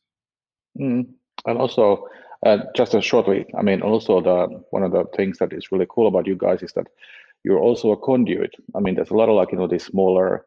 Mm. 0.79 1.05
And 1.45 1.57
also, 1.57 2.07
uh, 2.45 2.57
just 2.75 2.93
a 2.93 3.01
shortly, 3.01 3.45
I 3.57 3.61
mean, 3.61 3.81
also 3.81 4.19
the 4.19 4.47
one 4.71 4.83
of 4.83 4.91
the 4.91 5.05
things 5.15 5.37
that 5.37 5.53
is 5.53 5.71
really 5.71 5.87
cool 5.89 6.07
about 6.07 6.27
you 6.27 6.35
guys 6.35 6.61
is 6.61 6.73
that 6.73 6.87
you're 7.45 7.59
also 7.59 7.91
a 7.91 7.97
conduit. 7.97 8.55
I 8.75 8.79
mean, 8.79 8.95
there's 8.95 9.11
a 9.11 9.13
lot 9.21 9.29
of 9.29 9.35
like 9.35 9.51
you 9.51 9.59
know 9.59 9.67
these 9.67 9.85
smaller 9.85 10.45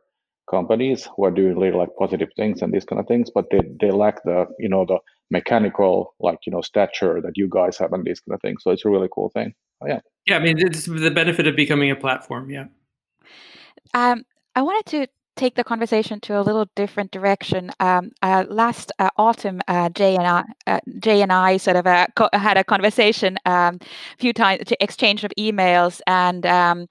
companies 0.51 1.09
who 1.15 1.25
are 1.25 1.31
doing 1.31 1.57
really 1.57 1.77
like 1.77 1.91
positive 1.99 2.31
things 2.37 2.61
and 2.61 2.73
these 2.73 2.85
kind 2.85 3.01
of 3.01 3.07
things, 3.07 3.31
but 3.33 3.47
they 3.51 3.61
they 3.81 3.91
lack 3.93 4.23
the 4.25 4.47
you 4.59 4.69
know 4.69 4.85
the 4.85 4.99
mechanical 5.31 6.15
like 6.19 6.41
you 6.45 6.53
know 6.53 6.61
stature 6.61 7.21
that 7.23 7.37
you 7.37 7.49
guys 7.49 7.79
have 7.79 7.93
and 7.93 8.05
these 8.05 8.21
kind 8.21 8.35
of 8.35 8.43
things. 8.43 8.63
So 8.65 8.73
it's 8.73 8.85
a 8.85 8.91
really 8.91 9.09
cool 9.15 9.31
thing. 9.31 9.55
Oh, 9.81 9.87
yeah. 9.87 10.01
Yeah, 10.27 10.37
I 10.37 10.41
mean, 10.41 10.59
it's 10.59 10.87
the 10.87 11.11
benefit 11.11 11.47
of 11.47 11.55
becoming 11.55 11.91
a 11.91 11.97
platform. 11.97 12.51
Yeah. 12.51 12.67
Um, 13.95 14.25
I 14.57 14.63
wanted 14.63 14.87
to 14.87 15.07
take 15.39 15.55
the 15.55 15.65
conversation 15.65 16.21
to 16.21 16.39
a 16.39 16.43
little 16.43 16.67
different 16.75 17.11
direction. 17.13 17.71
Um, 17.81 18.11
uh, 18.23 18.45
last 18.49 18.93
uh, 18.99 19.09
autumn, 19.17 19.61
uh, 19.69 19.89
Jay 19.91 20.17
and 20.17 20.27
I, 20.27 20.45
uh, 20.67 20.81
Jay 20.99 21.23
and 21.23 21.33
I 21.33 21.57
sort 21.57 21.77
of 21.77 21.87
uh, 21.87 22.09
co- 22.17 22.29
had 22.33 22.59
a 22.59 22.65
conversation 22.65 23.39
um, 23.47 23.79
a 23.81 24.19
few 24.19 24.33
times, 24.33 24.65
exchange 24.81 25.25
of 25.25 25.33
emails, 25.39 26.01
and 26.07 26.45
um, 26.45 26.87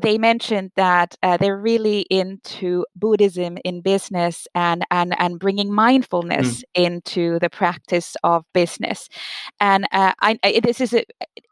they 0.00 0.16
mentioned 0.18 0.70
that 0.76 1.16
uh, 1.22 1.36
they're 1.36 1.58
really 1.58 2.02
into 2.10 2.86
Buddhism 2.94 3.58
in 3.64 3.80
business 3.80 4.46
and 4.54 4.84
and 4.90 5.14
and 5.18 5.38
bringing 5.38 5.72
mindfulness 5.72 6.58
mm. 6.58 6.64
into 6.74 7.38
the 7.40 7.50
practice 7.50 8.16
of 8.22 8.44
business. 8.54 9.08
And 9.60 9.86
I, 9.92 10.38
this 10.62 10.80
is 10.80 10.94
a, 10.94 11.04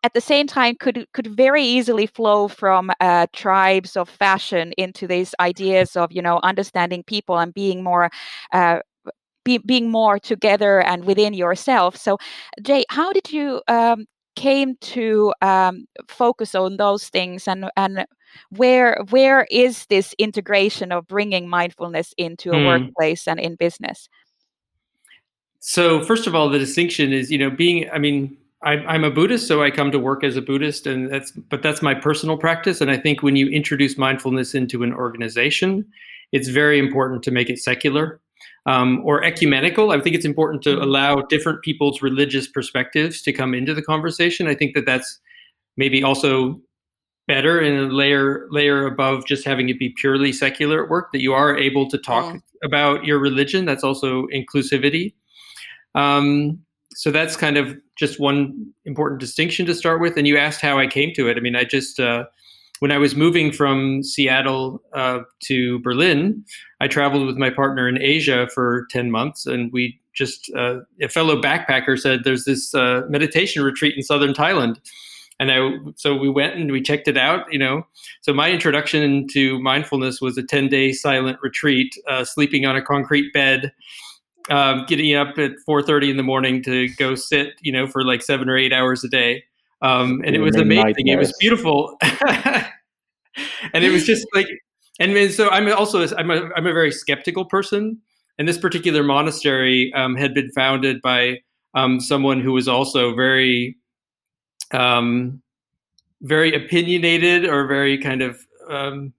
at 0.08 0.14
the 0.14 0.20
same 0.20 0.46
time 0.46 0.76
could 0.76 1.06
could 1.14 1.26
very 1.26 1.64
easily 1.64 2.06
flow 2.06 2.46
from 2.46 2.90
tribes 3.32 3.96
of 3.96 4.08
fashion 4.08 4.72
into 4.78 5.06
these 5.06 5.34
ideas 5.40 5.96
of 5.96 6.12
you 6.12 6.22
know 6.22 6.28
know 6.28 6.40
understanding 6.42 7.02
people 7.02 7.38
and 7.38 7.54
being 7.54 7.82
more 7.82 8.10
uh, 8.52 8.80
be, 9.44 9.58
being 9.58 9.90
more 9.90 10.18
together 10.18 10.80
and 10.82 11.04
within 11.04 11.34
yourself 11.34 11.96
so 11.96 12.18
jay 12.62 12.84
how 12.90 13.12
did 13.12 13.32
you 13.32 13.62
um, 13.68 14.06
came 14.36 14.76
to 14.80 15.32
um, 15.42 15.86
focus 16.08 16.54
on 16.54 16.76
those 16.76 17.08
things 17.08 17.48
and 17.48 17.70
and 17.76 18.06
where 18.50 19.02
where 19.10 19.46
is 19.50 19.86
this 19.86 20.14
integration 20.18 20.92
of 20.92 21.06
bringing 21.06 21.48
mindfulness 21.48 22.14
into 22.18 22.50
a 22.50 22.54
mm. 22.54 22.66
workplace 22.66 23.26
and 23.26 23.40
in 23.40 23.56
business 23.56 24.08
so 25.60 26.04
first 26.04 26.26
of 26.26 26.34
all 26.34 26.48
the 26.48 26.58
distinction 26.58 27.12
is 27.12 27.32
you 27.32 27.38
know 27.38 27.50
being 27.50 27.88
i 27.90 27.98
mean 27.98 28.36
I'm 28.62 29.04
a 29.04 29.10
Buddhist, 29.10 29.46
so 29.46 29.62
I 29.62 29.70
come 29.70 29.92
to 29.92 30.00
work 30.00 30.24
as 30.24 30.36
a 30.36 30.42
Buddhist, 30.42 30.86
and 30.86 31.12
that's 31.12 31.30
but 31.30 31.62
that's 31.62 31.80
my 31.80 31.94
personal 31.94 32.36
practice. 32.36 32.80
And 32.80 32.90
I 32.90 32.96
think 32.96 33.22
when 33.22 33.36
you 33.36 33.48
introduce 33.48 33.96
mindfulness 33.96 34.52
into 34.52 34.82
an 34.82 34.92
organization, 34.92 35.86
it's 36.32 36.48
very 36.48 36.78
important 36.78 37.22
to 37.22 37.30
make 37.30 37.48
it 37.48 37.60
secular 37.60 38.20
um, 38.66 39.00
or 39.04 39.22
ecumenical. 39.22 39.92
I 39.92 40.00
think 40.00 40.16
it's 40.16 40.24
important 40.24 40.62
to 40.64 40.70
mm-hmm. 40.70 40.82
allow 40.82 41.20
different 41.22 41.62
people's 41.62 42.02
religious 42.02 42.48
perspectives 42.48 43.22
to 43.22 43.32
come 43.32 43.54
into 43.54 43.74
the 43.74 43.82
conversation. 43.82 44.48
I 44.48 44.56
think 44.56 44.74
that 44.74 44.86
that's 44.86 45.20
maybe 45.76 46.02
also 46.02 46.60
better 47.28 47.60
in 47.60 47.78
a 47.78 47.92
layer 47.92 48.48
layer 48.50 48.86
above 48.86 49.24
just 49.24 49.44
having 49.44 49.68
it 49.68 49.78
be 49.78 49.94
purely 50.00 50.32
secular 50.32 50.82
at 50.82 50.90
work. 50.90 51.12
That 51.12 51.22
you 51.22 51.32
are 51.32 51.56
able 51.56 51.88
to 51.90 51.98
talk 51.98 52.34
mm. 52.34 52.42
about 52.64 53.04
your 53.04 53.20
religion. 53.20 53.66
That's 53.66 53.84
also 53.84 54.26
inclusivity. 54.34 55.14
Um, 55.94 56.58
so 56.94 57.10
that's 57.10 57.36
kind 57.36 57.56
of 57.56 57.76
just 57.96 58.18
one 58.18 58.72
important 58.84 59.20
distinction 59.20 59.66
to 59.66 59.74
start 59.74 60.00
with. 60.00 60.16
And 60.16 60.26
you 60.26 60.36
asked 60.36 60.60
how 60.60 60.78
I 60.78 60.86
came 60.86 61.12
to 61.14 61.28
it. 61.28 61.36
I 61.36 61.40
mean, 61.40 61.56
I 61.56 61.64
just 61.64 62.00
uh, 62.00 62.24
when 62.80 62.92
I 62.92 62.98
was 62.98 63.16
moving 63.16 63.52
from 63.52 64.02
Seattle 64.02 64.82
uh, 64.92 65.20
to 65.44 65.80
Berlin, 65.80 66.44
I 66.80 66.88
traveled 66.88 67.26
with 67.26 67.36
my 67.36 67.50
partner 67.50 67.88
in 67.88 68.00
Asia 68.00 68.48
for 68.54 68.86
10 68.90 69.10
months. 69.10 69.46
And 69.46 69.72
we 69.72 69.98
just, 70.14 70.50
uh, 70.56 70.80
a 71.02 71.08
fellow 71.08 71.40
backpacker 71.40 71.98
said, 71.98 72.20
there's 72.24 72.44
this 72.44 72.74
uh, 72.74 73.02
meditation 73.08 73.62
retreat 73.62 73.94
in 73.96 74.02
southern 74.02 74.32
Thailand. 74.32 74.76
And 75.40 75.52
I, 75.52 75.70
so 75.96 76.16
we 76.16 76.28
went 76.28 76.56
and 76.56 76.72
we 76.72 76.82
checked 76.82 77.06
it 77.06 77.16
out, 77.16 77.46
you 77.52 77.58
know. 77.58 77.86
So 78.22 78.32
my 78.32 78.50
introduction 78.50 79.28
to 79.28 79.60
mindfulness 79.60 80.20
was 80.20 80.36
a 80.36 80.42
10 80.42 80.68
day 80.68 80.92
silent 80.92 81.38
retreat, 81.42 81.94
uh, 82.08 82.24
sleeping 82.24 82.66
on 82.66 82.76
a 82.76 82.82
concrete 82.82 83.32
bed. 83.32 83.72
Um, 84.50 84.86
getting 84.86 85.14
up 85.14 85.38
at 85.38 85.52
4:30 85.68 86.10
in 86.10 86.16
the 86.16 86.22
morning 86.22 86.62
to 86.62 86.88
go 86.94 87.14
sit, 87.14 87.54
you 87.60 87.70
know, 87.70 87.86
for 87.86 88.02
like 88.04 88.22
seven 88.22 88.48
or 88.48 88.56
eight 88.56 88.72
hours 88.72 89.04
a 89.04 89.08
day, 89.08 89.44
um, 89.82 90.22
and 90.24 90.34
it 90.34 90.40
was 90.40 90.56
amazing. 90.56 91.08
It 91.08 91.18
was 91.18 91.34
beautiful, 91.38 91.96
and 92.02 93.84
it 93.84 93.92
was 93.92 94.04
just 94.04 94.26
like, 94.34 94.46
and 94.98 95.30
so 95.30 95.50
I'm 95.50 95.70
also 95.72 96.06
I'm 96.16 96.30
a 96.30 96.50
I'm 96.56 96.66
a 96.66 96.72
very 96.72 96.90
skeptical 96.90 97.44
person, 97.44 98.00
and 98.38 98.48
this 98.48 98.58
particular 98.58 99.02
monastery 99.02 99.92
um, 99.94 100.16
had 100.16 100.32
been 100.32 100.50
founded 100.52 101.02
by 101.02 101.38
um, 101.74 102.00
someone 102.00 102.40
who 102.40 102.52
was 102.52 102.68
also 102.68 103.14
very, 103.14 103.76
um, 104.72 105.42
very 106.22 106.54
opinionated 106.54 107.44
or 107.44 107.66
very 107.66 107.98
kind 107.98 108.22
of 108.22 108.44
um, 108.68 109.12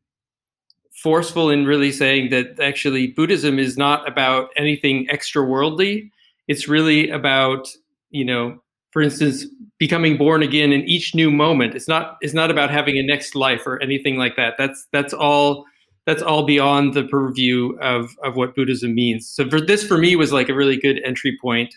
forceful 1.01 1.49
in 1.49 1.65
really 1.65 1.91
saying 1.91 2.29
that 2.29 2.59
actually 2.59 3.07
Buddhism 3.07 3.59
is 3.59 3.77
not 3.77 4.07
about 4.07 4.49
anything 4.55 5.07
extra 5.09 5.43
worldly. 5.43 6.11
It's 6.47 6.67
really 6.67 7.09
about 7.09 7.69
you 8.09 8.25
know 8.25 8.61
for 8.91 9.01
instance, 9.01 9.45
becoming 9.77 10.17
born 10.17 10.41
again 10.41 10.71
in 10.71 10.81
each 10.81 11.13
new 11.13 11.29
moment. 11.31 11.75
It's 11.75 11.87
not 11.87 12.17
it's 12.21 12.33
not 12.33 12.51
about 12.51 12.69
having 12.71 12.97
a 12.97 13.03
next 13.03 13.35
life 13.35 13.65
or 13.65 13.81
anything 13.81 14.17
like 14.17 14.35
that. 14.35 14.55
That's 14.57 14.87
that's 14.91 15.13
all 15.13 15.65
that's 16.05 16.21
all 16.21 16.43
beyond 16.43 16.93
the 16.93 17.03
purview 17.03 17.77
of 17.79 18.15
of 18.23 18.35
what 18.35 18.55
Buddhism 18.55 18.95
means. 18.95 19.27
So 19.27 19.49
for 19.49 19.61
this 19.61 19.85
for 19.85 19.97
me 19.97 20.15
was 20.15 20.33
like 20.33 20.49
a 20.49 20.53
really 20.53 20.77
good 20.77 21.01
entry 21.05 21.37
point. 21.39 21.75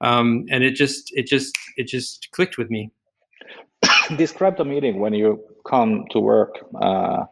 Um, 0.00 0.46
and 0.50 0.64
it 0.64 0.74
just 0.74 1.12
it 1.14 1.26
just 1.26 1.56
it 1.76 1.84
just 1.84 2.28
clicked 2.32 2.58
with 2.58 2.70
me. 2.70 2.90
Describe 4.16 4.56
the 4.56 4.64
meeting 4.64 4.98
when 4.98 5.12
you 5.12 5.42
come 5.66 6.06
to 6.10 6.20
work. 6.20 6.56
Uh, 6.80 7.24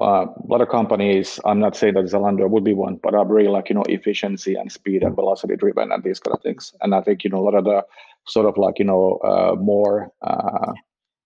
uh, 0.00 0.26
a 0.26 0.46
lot 0.46 0.60
of 0.60 0.68
companies, 0.68 1.38
I'm 1.44 1.60
not 1.60 1.76
saying 1.76 1.94
that 1.94 2.04
Zalando 2.04 2.48
would 2.48 2.64
be 2.64 2.72
one, 2.72 2.98
but 3.02 3.14
are 3.14 3.26
really 3.26 3.48
like, 3.48 3.68
you 3.68 3.74
know, 3.74 3.84
efficiency 3.88 4.54
and 4.54 4.72
speed 4.72 5.02
and 5.02 5.14
velocity 5.14 5.56
driven 5.56 5.92
and 5.92 6.02
these 6.02 6.18
kind 6.18 6.34
of 6.34 6.42
things. 6.42 6.72
And 6.80 6.94
I 6.94 7.02
think, 7.02 7.24
you 7.24 7.30
know, 7.30 7.38
a 7.38 7.44
lot 7.44 7.54
of 7.54 7.64
the 7.64 7.84
sort 8.26 8.46
of 8.46 8.56
like 8.56 8.78
you 8.78 8.84
know 8.84 9.18
uh, 9.24 9.54
more 9.58 10.10
uh, 10.22 10.72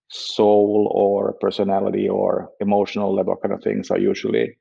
soul 0.09 0.91
or 0.93 1.33
personality 1.33 2.07
or 2.07 2.49
emotional 2.59 3.13
level 3.13 3.35
kind 3.35 3.53
of 3.53 3.61
things 3.61 3.91
are 3.91 3.99
usually 3.99 4.57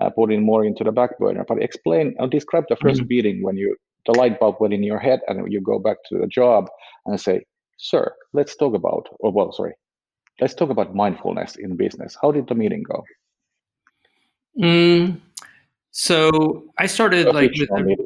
uh, 0.00 0.10
putting 0.10 0.44
more 0.44 0.64
into 0.64 0.84
the 0.84 0.92
back 0.92 1.18
burner. 1.18 1.44
But 1.46 1.62
explain 1.62 2.14
or 2.18 2.26
uh, 2.26 2.28
describe 2.28 2.64
the 2.68 2.76
1st 2.76 2.96
mm-hmm. 2.96 3.06
meeting 3.08 3.42
when 3.42 3.56
you 3.56 3.76
the 4.06 4.12
light 4.12 4.38
bulb 4.38 4.56
went 4.60 4.74
in 4.74 4.82
your 4.82 4.98
head 4.98 5.20
and 5.28 5.50
you 5.50 5.60
go 5.60 5.78
back 5.78 5.96
to 6.08 6.18
the 6.18 6.26
job 6.26 6.68
and 7.06 7.20
say, 7.20 7.44
"Sir, 7.78 8.12
let's 8.32 8.56
talk 8.56 8.74
about." 8.74 9.08
Or 9.20 9.32
well, 9.32 9.52
sorry, 9.52 9.74
let's 10.40 10.54
talk 10.54 10.70
about 10.70 10.94
mindfulness 10.94 11.56
in 11.56 11.76
business. 11.76 12.16
How 12.20 12.30
did 12.30 12.48
the 12.48 12.54
meeting 12.54 12.82
go? 12.82 13.02
Mm, 14.60 15.20
so 15.90 16.64
I 16.78 16.86
started 16.86 17.34
like 17.34 17.52
with 17.58 17.70
a, 17.70 17.96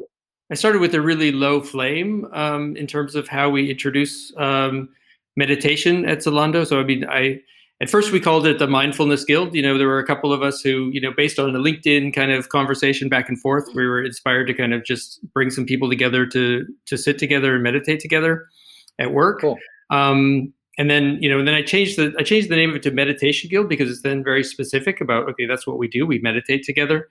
I 0.51 0.55
started 0.55 0.79
with 0.79 0.95
a 0.95 1.01
really 1.01 1.31
low 1.31 1.61
flame 1.61 2.27
um, 2.33 2.75
in 2.75 2.87
terms 2.87 3.15
of 3.15 3.27
how 3.27 3.49
we 3.49 3.69
introduce 3.69 4.35
um, 4.37 4.89
meditation 5.35 6.05
at 6.05 6.19
Zalando. 6.19 6.65
So 6.65 6.79
I 6.79 6.83
mean, 6.83 7.05
I 7.09 7.39
at 7.81 7.89
first 7.89 8.11
we 8.11 8.19
called 8.19 8.45
it 8.45 8.59
the 8.59 8.67
Mindfulness 8.67 9.23
Guild. 9.25 9.55
You 9.55 9.61
know, 9.61 9.77
there 9.77 9.87
were 9.87 9.99
a 9.99 10.05
couple 10.05 10.33
of 10.33 10.41
us 10.41 10.61
who, 10.61 10.89
you 10.91 10.99
know, 10.99 11.11
based 11.15 11.39
on 11.39 11.53
the 11.53 11.59
LinkedIn 11.59 12.13
kind 12.13 12.31
of 12.31 12.49
conversation 12.49 13.09
back 13.09 13.29
and 13.29 13.39
forth, 13.39 13.65
we 13.73 13.85
were 13.85 14.03
inspired 14.03 14.47
to 14.47 14.53
kind 14.53 14.73
of 14.73 14.83
just 14.83 15.19
bring 15.33 15.49
some 15.49 15.65
people 15.65 15.89
together 15.89 16.25
to 16.27 16.65
to 16.87 16.97
sit 16.97 17.17
together 17.17 17.55
and 17.55 17.63
meditate 17.63 17.99
together 17.99 18.47
at 18.99 19.13
work. 19.13 19.41
Cool. 19.41 19.57
Um, 19.91 20.53
and 20.79 20.89
then 20.89 21.17
you 21.21 21.29
know, 21.29 21.39
and 21.39 21.47
then 21.47 21.55
I 21.55 21.61
changed 21.61 21.97
the 21.97 22.15
I 22.17 22.23
changed 22.23 22.49
the 22.49 22.55
name 22.55 22.69
of 22.69 22.77
it 22.77 22.83
to 22.83 22.91
Meditation 22.91 23.49
Guild 23.49 23.67
because 23.67 23.91
it's 23.91 24.01
then 24.01 24.23
very 24.23 24.45
specific 24.45 25.01
about 25.01 25.29
okay, 25.29 25.45
that's 25.45 25.67
what 25.67 25.77
we 25.77 25.89
do. 25.89 26.07
We 26.07 26.19
meditate 26.19 26.63
together. 26.63 27.09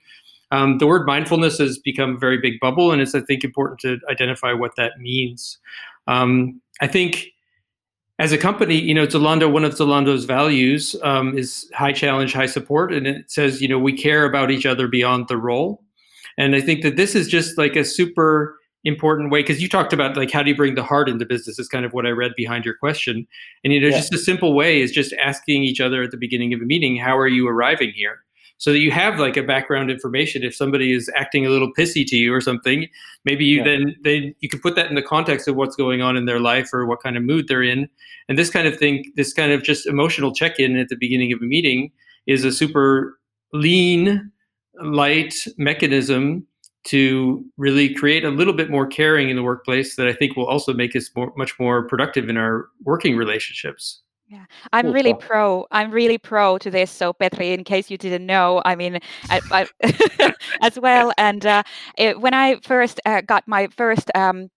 Um, 0.50 0.78
the 0.78 0.86
word 0.86 1.06
mindfulness 1.06 1.58
has 1.58 1.78
become 1.78 2.16
a 2.16 2.18
very 2.18 2.38
big 2.38 2.58
bubble, 2.60 2.90
and 2.90 3.02
it's 3.02 3.14
I 3.14 3.20
think 3.20 3.44
important 3.44 3.78
to 3.80 3.98
identify 4.10 4.54
what 4.54 4.72
that 4.78 4.98
means. 4.98 5.58
Um, 6.06 6.62
I 6.80 6.86
think 6.86 7.26
as 8.18 8.32
a 8.32 8.38
company, 8.38 8.76
you 8.76 8.94
know, 8.94 9.06
Zalando, 9.06 9.52
one 9.52 9.64
of 9.64 9.74
Zalando's 9.74 10.24
values 10.24 10.96
um, 11.02 11.36
is 11.36 11.70
high 11.74 11.92
challenge, 11.92 12.32
high 12.32 12.46
support, 12.46 12.90
and 12.90 13.06
it 13.06 13.30
says, 13.30 13.60
you 13.60 13.68
know, 13.68 13.78
we 13.78 13.92
care 13.92 14.24
about 14.24 14.50
each 14.50 14.64
other 14.64 14.88
beyond 14.88 15.28
the 15.28 15.36
role. 15.36 15.84
And 16.38 16.56
I 16.56 16.62
think 16.62 16.82
that 16.82 16.96
this 16.96 17.14
is 17.14 17.28
just 17.28 17.58
like 17.58 17.76
a 17.76 17.84
super 17.84 18.56
important 18.88 19.30
way 19.30 19.40
because 19.40 19.62
you 19.62 19.68
talked 19.68 19.92
about 19.92 20.16
like 20.16 20.30
how 20.30 20.42
do 20.42 20.50
you 20.50 20.56
bring 20.56 20.74
the 20.74 20.82
heart 20.82 21.08
into 21.08 21.24
business 21.24 21.58
is 21.58 21.68
kind 21.68 21.84
of 21.84 21.92
what 21.92 22.06
I 22.06 22.10
read 22.10 22.32
behind 22.36 22.64
your 22.64 22.74
question. 22.74 23.26
And 23.62 23.72
you 23.72 23.80
know, 23.80 23.88
yeah. 23.88 23.96
just 23.96 24.12
a 24.12 24.18
simple 24.18 24.54
way 24.54 24.80
is 24.80 24.90
just 24.90 25.12
asking 25.22 25.62
each 25.62 25.80
other 25.80 26.02
at 26.02 26.10
the 26.10 26.16
beginning 26.16 26.52
of 26.52 26.60
a 26.60 26.64
meeting, 26.64 26.96
how 26.96 27.16
are 27.16 27.28
you 27.28 27.46
arriving 27.46 27.92
here? 27.94 28.24
so 28.58 28.72
that 28.72 28.80
you 28.80 28.90
have 28.90 29.18
like 29.18 29.36
a 29.36 29.42
background 29.42 29.90
information 29.90 30.42
if 30.42 30.54
somebody 30.54 30.92
is 30.92 31.10
acting 31.16 31.46
a 31.46 31.48
little 31.48 31.72
pissy 31.72 32.04
to 32.06 32.16
you 32.16 32.34
or 32.34 32.40
something 32.40 32.86
maybe 33.24 33.44
you 33.44 33.58
yeah. 33.58 33.64
then 33.64 33.96
then 34.02 34.34
you 34.40 34.48
can 34.48 34.60
put 34.60 34.74
that 34.74 34.86
in 34.86 34.94
the 34.94 35.02
context 35.02 35.48
of 35.48 35.56
what's 35.56 35.76
going 35.76 36.02
on 36.02 36.16
in 36.16 36.26
their 36.26 36.40
life 36.40 36.74
or 36.74 36.84
what 36.84 37.02
kind 37.02 37.16
of 37.16 37.22
mood 37.22 37.46
they're 37.48 37.62
in 37.62 37.88
and 38.28 38.38
this 38.38 38.50
kind 38.50 38.68
of 38.68 38.76
thing 38.76 39.04
this 39.16 39.32
kind 39.32 39.52
of 39.52 39.62
just 39.62 39.86
emotional 39.86 40.34
check-in 40.34 40.76
at 40.76 40.88
the 40.88 40.96
beginning 40.96 41.32
of 41.32 41.40
a 41.40 41.44
meeting 41.44 41.90
is 42.26 42.44
a 42.44 42.52
super 42.52 43.18
lean 43.52 44.30
light 44.82 45.34
mechanism 45.56 46.46
to 46.88 47.44
really 47.58 47.92
create 47.92 48.24
a 48.24 48.30
little 48.30 48.54
bit 48.54 48.70
more 48.70 48.86
caring 48.86 49.28
in 49.28 49.36
the 49.36 49.42
workplace 49.42 49.96
that 49.96 50.06
I 50.06 50.12
think 50.12 50.36
will 50.36 50.46
also 50.46 50.72
make 50.72 50.96
us 50.96 51.10
more, 51.14 51.32
much 51.36 51.58
more 51.58 51.86
productive 51.86 52.28
in 52.30 52.38
our 52.38 52.68
working 52.82 53.14
relationships. 53.14 54.00
Yeah, 54.28 54.44
I'm 54.72 54.86
cool 54.86 54.94
really 54.94 55.14
pro. 55.14 55.66
I'm 55.70 55.90
really 55.90 56.18
pro 56.18 56.58
to 56.58 56.70
this. 56.70 56.90
So, 56.90 57.12
Petri, 57.12 57.52
in 57.52 57.64
case 57.64 57.90
you 57.90 57.96
didn't 57.96 58.26
know, 58.26 58.62
I 58.64 58.74
mean, 58.74 59.00
I, 59.30 59.40
I 59.82 60.32
as 60.62 60.78
well. 60.78 61.12
And 61.16 61.44
uh, 61.46 61.62
it, 61.96 62.20
when 62.20 62.34
I 62.34 62.56
first 62.62 63.00
uh, 63.06 63.22
got 63.22 63.46
my 63.46 63.68
first 63.68 64.10
um, 64.14 64.50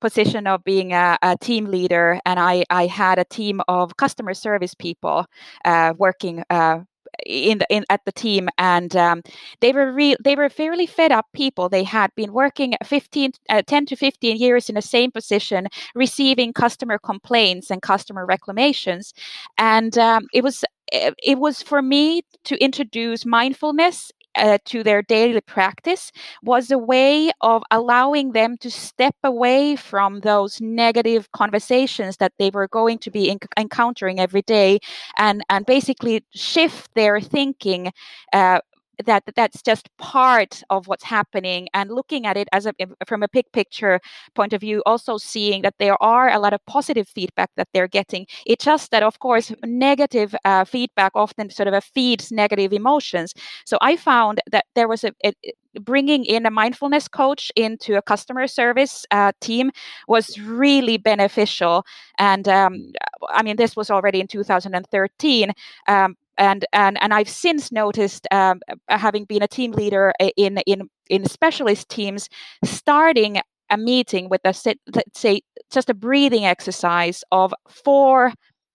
position 0.00 0.46
of 0.46 0.62
being 0.64 0.92
a, 0.92 1.18
a, 1.22 1.36
team 1.38 1.66
leader, 1.66 2.20
and 2.26 2.38
I, 2.38 2.64
I 2.68 2.86
had 2.86 3.18
a 3.18 3.24
team 3.24 3.62
of 3.68 3.96
customer 3.96 4.34
service 4.34 4.74
people 4.74 5.24
uh, 5.64 5.94
working 5.96 6.44
uh, 6.50 6.80
in 7.26 7.58
the 7.58 7.66
in 7.70 7.84
at 7.90 8.04
the 8.04 8.12
team 8.12 8.48
and 8.58 8.96
um, 8.96 9.22
they 9.60 9.72
were 9.72 9.92
re- 9.92 10.16
they 10.22 10.36
were 10.36 10.48
fairly 10.48 10.86
fed 10.86 11.12
up 11.12 11.26
people. 11.32 11.68
They 11.68 11.84
had 11.84 12.14
been 12.14 12.32
working 12.32 12.74
15 12.84 13.32
uh, 13.48 13.62
10 13.66 13.86
to 13.86 13.96
15 13.96 14.36
years 14.36 14.68
in 14.68 14.74
the 14.74 14.82
same 14.82 15.10
position 15.10 15.68
receiving 15.94 16.52
customer 16.52 16.98
complaints 16.98 17.70
and 17.70 17.82
customer 17.82 18.26
reclamations 18.26 19.14
and 19.58 19.96
um, 19.98 20.26
it 20.32 20.42
was 20.42 20.64
eh, 20.92 21.10
it 21.22 21.38
was 21.38 21.62
for 21.62 21.82
me 21.82 22.22
to 22.44 22.56
introduce 22.62 23.24
mindfulness 23.26 24.12
uh, 24.36 24.58
to 24.64 24.82
their 24.82 25.02
daily 25.02 25.40
practice 25.40 26.12
was 26.42 26.70
a 26.70 26.78
way 26.78 27.30
of 27.40 27.62
allowing 27.70 28.32
them 28.32 28.56
to 28.58 28.70
step 28.70 29.14
away 29.22 29.76
from 29.76 30.20
those 30.20 30.60
negative 30.60 31.30
conversations 31.32 32.16
that 32.18 32.32
they 32.38 32.50
were 32.50 32.68
going 32.68 32.98
to 32.98 33.10
be 33.10 33.28
in- 33.28 33.38
encountering 33.56 34.18
every 34.20 34.42
day 34.42 34.78
and, 35.18 35.42
and 35.48 35.66
basically 35.66 36.24
shift 36.34 36.90
their 36.94 37.20
thinking 37.20 37.92
uh, 38.32 38.60
that 39.04 39.24
that's 39.36 39.62
just 39.62 39.88
part 39.98 40.62
of 40.70 40.86
what's 40.86 41.04
happening 41.04 41.68
and 41.74 41.90
looking 41.90 42.26
at 42.26 42.36
it 42.36 42.48
as 42.52 42.66
a 42.66 42.72
from 43.06 43.22
a 43.22 43.28
big 43.28 43.44
picture 43.52 44.00
point 44.34 44.52
of 44.52 44.60
view 44.60 44.82
also 44.86 45.18
seeing 45.18 45.62
that 45.62 45.74
there 45.78 46.00
are 46.02 46.30
a 46.30 46.38
lot 46.38 46.52
of 46.52 46.64
positive 46.66 47.08
feedback 47.08 47.50
that 47.56 47.68
they're 47.72 47.88
getting. 47.88 48.26
It's 48.46 48.64
just 48.64 48.90
that 48.90 49.02
of 49.02 49.18
course 49.18 49.52
negative 49.64 50.34
uh, 50.44 50.64
feedback 50.64 51.12
often 51.14 51.50
sort 51.50 51.68
of 51.68 51.84
feeds 51.84 52.30
negative 52.32 52.72
emotions. 52.72 53.34
So 53.64 53.78
i 53.80 53.96
found 53.96 54.40
that 54.50 54.66
there 54.74 54.88
was 54.88 55.04
a, 55.04 55.12
a 55.24 55.32
bringing 55.80 56.24
in 56.24 56.46
a 56.46 56.50
mindfulness 56.50 57.08
coach 57.08 57.50
into 57.56 57.96
a 57.96 58.02
customer 58.02 58.46
service 58.46 59.04
uh, 59.10 59.32
team 59.40 59.72
was 60.06 60.38
really 60.40 60.96
beneficial. 60.98 61.84
And 62.18 62.48
um, 62.48 62.92
i 63.30 63.42
mean 63.42 63.56
this 63.56 63.76
was 63.76 63.90
already 63.90 64.20
in 64.20 64.26
2013 64.26 65.52
um, 65.88 66.16
and 66.38 66.64
and 66.72 67.00
and 67.02 67.14
I've 67.14 67.28
since 67.28 67.72
noticed, 67.72 68.26
um, 68.30 68.60
uh, 68.68 68.98
having 68.98 69.24
been 69.24 69.42
a 69.42 69.48
team 69.48 69.72
leader 69.72 70.12
in 70.36 70.58
in 70.66 70.88
in 71.08 71.26
specialist 71.26 71.88
teams, 71.88 72.28
starting 72.64 73.40
a 73.70 73.76
meeting 73.76 74.28
with 74.28 74.40
a 74.44 74.54
let's 74.94 75.20
say 75.20 75.40
just 75.70 75.90
a 75.90 75.94
breathing 75.94 76.44
exercise 76.44 77.24
of 77.32 77.52
four 77.68 78.32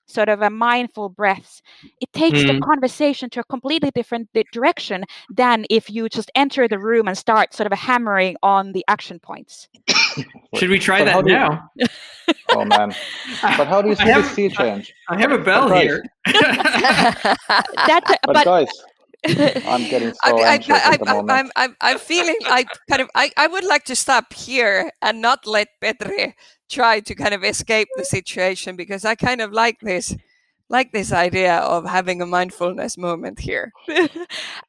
sort 0.07 0.27
of 0.27 0.41
a 0.41 0.49
mindful 0.49 1.07
breaths 1.09 1.61
it 2.01 2.11
takes 2.13 2.39
mm. 2.39 2.47
the 2.47 2.59
conversation 2.61 3.29
to 3.29 3.39
a 3.39 3.43
completely 3.43 3.91
different 3.93 4.27
direction 4.51 5.03
than 5.29 5.65
if 5.69 5.89
you 5.89 6.09
just 6.09 6.31
enter 6.33 6.67
the 6.67 6.79
room 6.79 7.07
and 7.07 7.15
start 7.15 7.53
sort 7.53 7.71
of 7.71 7.77
hammering 7.77 8.35
on 8.41 8.71
the 8.71 8.83
action 8.87 9.19
points 9.19 9.69
should 10.55 10.69
we 10.69 10.79
try 10.79 10.99
but 10.99 11.05
that 11.05 11.25
now 11.25 11.69
oh 12.49 12.65
man 12.65 12.93
but 13.57 13.67
how 13.67 13.81
do 13.81 13.89
you 13.89 13.95
see 13.95 14.03
have, 14.03 14.23
the 14.23 14.29
sea 14.29 14.49
change 14.49 14.93
i 15.09 15.19
have 15.19 15.31
a 15.31 15.37
bell 15.37 15.69
here 15.73 16.03
that, 16.25 18.01
but, 18.07 18.19
but 18.25 18.45
guys 18.45 18.69
I'm 19.27 19.83
getting 19.89 20.13
so 20.13 20.37
I, 20.37 20.53
anxious 20.53 20.75
I, 20.75 20.91
I, 20.91 20.93
at 20.93 20.99
the 20.99 21.05
moment. 21.05 21.31
I'm, 21.31 21.51
I'm, 21.57 21.75
I'm 21.81 21.99
feeling 21.99 22.37
like 22.47 22.69
kind 22.89 23.01
of 23.01 23.09
I, 23.15 23.31
I 23.35 23.47
would 23.47 23.65
like 23.65 23.83
to 23.85 23.95
stop 23.95 24.31
here 24.31 24.91
and 25.01 25.21
not 25.21 25.45
let 25.45 25.67
Petri 25.81 26.35
try 26.69 27.01
to 27.01 27.15
kind 27.15 27.33
of 27.33 27.43
escape 27.43 27.89
the 27.97 28.05
situation 28.05 28.77
because 28.77 29.03
I 29.03 29.15
kind 29.15 29.41
of 29.41 29.51
like 29.51 29.81
this 29.81 30.15
like 30.69 30.93
this 30.93 31.11
idea 31.11 31.57
of 31.57 31.85
having 31.85 32.21
a 32.21 32.25
mindfulness 32.25 32.97
moment 32.97 33.39
here. 33.39 33.73
it, 33.87 34.11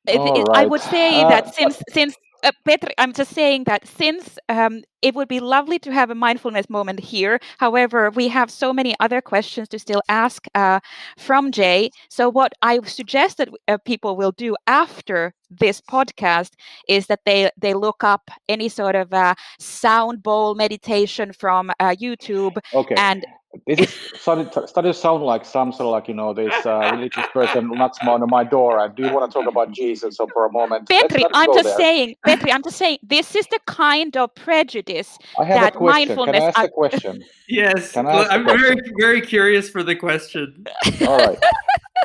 it, 0.06 0.18
right. 0.18 0.46
I 0.54 0.66
would 0.66 0.80
say 0.80 1.22
uh, 1.22 1.28
that 1.28 1.54
since 1.54 1.80
since 1.90 2.16
uh, 2.42 2.53
Petri, 2.64 2.94
I'm 2.98 3.12
just 3.12 3.33
saying 3.33 3.64
that 3.64 3.87
since 3.87 4.38
um, 4.48 4.83
it 5.03 5.14
would 5.14 5.29
be 5.29 5.40
lovely 5.40 5.79
to 5.81 5.92
have 5.92 6.11
a 6.11 6.14
mindfulness 6.14 6.68
moment 6.68 7.00
here. 7.00 7.40
However, 7.59 8.11
we 8.11 8.29
have 8.29 8.50
so 8.50 8.72
many 8.72 8.94
other 9.00 9.20
questions 9.20 9.68
to 9.68 9.79
still 9.79 10.03
ask 10.09 10.46
uh, 10.55 10.81
from 11.18 11.53
Jay. 11.53 11.90
So, 12.09 12.29
what 12.29 12.53
I 12.62 12.81
suggest 12.83 13.38
that 13.38 13.48
uh, 13.68 13.79
people 13.85 14.16
will 14.16 14.33
do 14.33 14.57
after 14.66 15.35
this 15.50 15.81
podcast 15.81 16.53
is 16.88 17.07
that 17.07 17.20
they 17.24 17.50
they 17.57 17.74
look 17.74 18.05
up 18.05 18.31
any 18.48 18.68
sort 18.68 18.94
of 18.94 19.12
uh, 19.12 19.35
sound 19.59 20.22
bowl 20.22 20.55
meditation 20.55 21.33
from 21.33 21.70
uh, 21.81 21.94
YouTube 22.00 22.59
okay. 22.74 22.94
and 22.96 23.24
this 23.66 23.80
is 23.80 24.20
started, 24.20 24.52
started 24.68 24.92
to 24.92 24.94
sound 24.94 25.24
like 25.24 25.44
some 25.44 25.72
sort 25.72 25.86
of 25.86 25.92
like 25.92 26.08
you 26.08 26.14
know 26.14 26.32
this 26.32 26.54
uh, 26.64 26.90
religious 26.92 27.26
person 27.32 27.68
knocks 27.70 27.98
on 28.02 28.22
my 28.28 28.44
door 28.44 28.78
and 28.78 28.94
do 28.94 29.02
you 29.04 29.12
want 29.12 29.30
to 29.30 29.38
talk 29.38 29.48
about 29.48 29.72
jesus 29.72 30.16
so 30.16 30.26
for 30.32 30.46
a 30.46 30.52
moment? 30.52 30.88
Petri 30.88 31.24
i'm 31.34 31.52
just 31.54 31.64
there. 31.64 31.76
saying 31.76 32.14
petri 32.24 32.52
i'm 32.52 32.62
just 32.62 32.76
saying 32.76 32.98
this 33.02 33.34
is 33.34 33.46
the 33.48 33.58
kind 33.66 34.16
of 34.16 34.32
prejudice 34.34 35.18
I 35.38 35.44
have 35.44 35.60
that 35.60 35.74
a 35.74 35.78
question. 35.78 36.08
mindfulness 36.08 36.40
can 36.40 36.42
i 36.42 36.46
ask 36.46 36.58
a 36.58 36.68
question? 36.68 37.24
Yes. 37.48 37.96
Well, 37.96 38.26
i'm 38.30 38.44
very 38.44 38.80
very 38.98 39.20
curious 39.20 39.68
for 39.68 39.82
the 39.82 39.96
question. 39.96 40.66
All 41.06 41.18
right. 41.18 41.38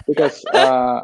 Because 0.08 0.44
uh, 0.54 1.02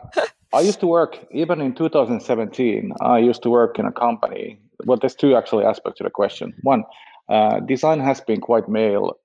i 0.53 0.61
used 0.61 0.79
to 0.79 0.87
work 0.87 1.19
even 1.31 1.61
in 1.61 1.75
2017 1.75 2.93
i 3.01 3.19
used 3.19 3.43
to 3.43 3.49
work 3.49 3.77
in 3.77 3.85
a 3.85 3.91
company. 3.91 4.59
Well 4.85 4.97
there's 4.97 5.15
two 5.15 5.35
actually 5.35 5.65
aspects 5.65 5.99
to 5.99 6.03
the 6.03 6.09
question. 6.09 6.53
One 6.63 6.83
uh, 7.29 7.59
design 7.59 7.99
has 7.99 8.19
been 8.19 8.41
quite 8.41 8.67
male 8.67 9.17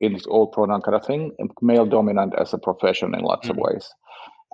in 0.00 0.12
this 0.12 0.26
old 0.26 0.52
pronoun 0.52 0.82
kind 0.82 0.96
of 0.96 1.04
thing, 1.04 1.32
male 1.62 1.86
dominant 1.86 2.34
as 2.38 2.52
a 2.52 2.58
profession 2.58 3.14
in 3.14 3.20
lots 3.20 3.48
mm-hmm. 3.48 3.58
of 3.58 3.64
ways. 3.64 3.88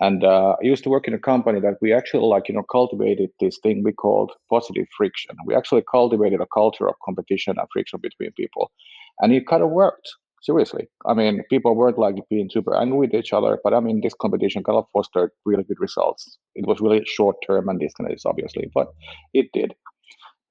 And 0.01 0.25
uh, 0.25 0.57
I 0.61 0.65
used 0.65 0.85
to 0.85 0.91
work 0.91 1.07
in 1.07 1.15
a 1.15 1.19
company 1.19 1.61
that 1.61 1.77
we 1.81 1.93
actually 1.93 2.27
like, 2.27 2.49
you 2.49 2.55
know, 2.55 2.65
cultivated 2.71 3.31
this 3.41 3.59
thing 3.63 3.83
we 3.85 3.93
called 3.93 4.33
positive 4.51 4.87
friction. 4.97 5.37
We 5.47 5.55
actually 5.55 5.85
cultivated 5.91 6.41
a 6.41 6.47
culture 6.53 6.89
of 6.89 6.95
competition 7.05 7.55
and 7.59 7.69
friction 7.73 8.01
between 8.03 8.33
people. 8.33 8.73
And 9.21 9.33
it 9.33 9.47
kind 9.47 9.63
of 9.63 9.71
worked, 9.71 10.09
seriously. 10.43 10.89
I 11.07 11.15
mean, 11.15 11.43
people 11.51 11.77
weren't 11.77 11.99
like 11.99 12.17
being 12.31 12.49
super 12.51 12.75
angry 12.75 12.99
with 12.99 13.15
each 13.15 13.33
other, 13.33 13.61
but 13.63 13.75
I 13.75 13.81
mean, 13.81 14.01
this 14.01 14.15
competition 14.15 14.65
kind 14.65 14.79
of 14.79 14.87
fostered 14.93 15.31
really 15.45 15.63
good 15.65 15.79
results. 15.79 16.39
It 16.55 16.67
was 16.67 16.81
really 16.81 17.05
short 17.05 17.37
term 17.47 17.69
and 17.69 17.79
distance, 17.79 18.25
obviously, 18.25 18.71
but 18.75 18.89
it 19.35 19.51
did. 19.53 19.75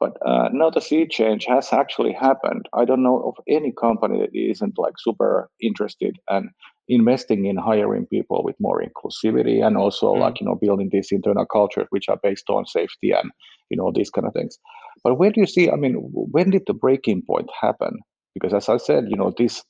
But 0.01 0.17
uh, 0.25 0.49
now 0.51 0.71
the 0.71 0.81
sea 0.81 1.05
change 1.07 1.45
has 1.45 1.71
actually 1.71 2.11
happened. 2.11 2.67
I 2.73 2.85
don't 2.85 3.03
know 3.03 3.21
of 3.21 3.35
any 3.47 3.71
company 3.71 4.19
that 4.19 4.35
isn't 4.35 4.79
like 4.79 4.95
super 4.97 5.47
interested 5.61 6.17
and 6.27 6.49
investing 6.87 7.45
in 7.45 7.55
hiring 7.55 8.07
people 8.07 8.41
with 8.43 8.55
more 8.59 8.83
inclusivity 8.83 9.63
and 9.63 9.77
also 9.77 10.15
mm. 10.15 10.19
like 10.19 10.41
you 10.41 10.47
know 10.47 10.55
building 10.55 10.89
these 10.91 11.09
internal 11.11 11.45
cultures 11.45 11.85
which 11.91 12.09
are 12.09 12.17
based 12.23 12.49
on 12.49 12.65
safety 12.65 13.11
and 13.11 13.29
you 13.69 13.77
know 13.77 13.91
these 13.93 14.09
kind 14.09 14.25
of 14.25 14.33
things. 14.33 14.57
But 15.03 15.19
where 15.19 15.31
do 15.31 15.39
you 15.39 15.45
see? 15.45 15.69
I 15.69 15.75
mean, 15.75 15.93
when 16.35 16.49
did 16.49 16.63
the 16.65 16.73
breaking 16.73 17.21
point 17.21 17.49
happen? 17.61 17.99
Because 18.33 18.55
as 18.55 18.69
I 18.69 18.77
said, 18.77 19.05
you 19.07 19.17
know 19.17 19.31
this 19.37 19.63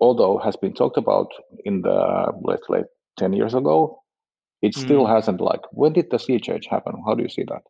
although 0.00 0.38
has 0.38 0.56
been 0.56 0.72
talked 0.72 0.96
about 0.96 1.28
in 1.66 1.82
the 1.82 2.32
let's 2.42 2.66
say 2.70 2.84
10 3.18 3.34
years 3.34 3.52
ago 3.52 4.00
it 4.62 4.74
still 4.74 5.04
mm. 5.04 5.14
hasn't 5.14 5.40
like 5.40 5.60
when 5.72 5.92
did 5.92 6.10
the 6.10 6.18
sea 6.18 6.38
change 6.38 6.66
happen 6.70 6.94
how 7.06 7.14
do 7.14 7.22
you 7.22 7.28
see 7.28 7.44
that 7.48 7.62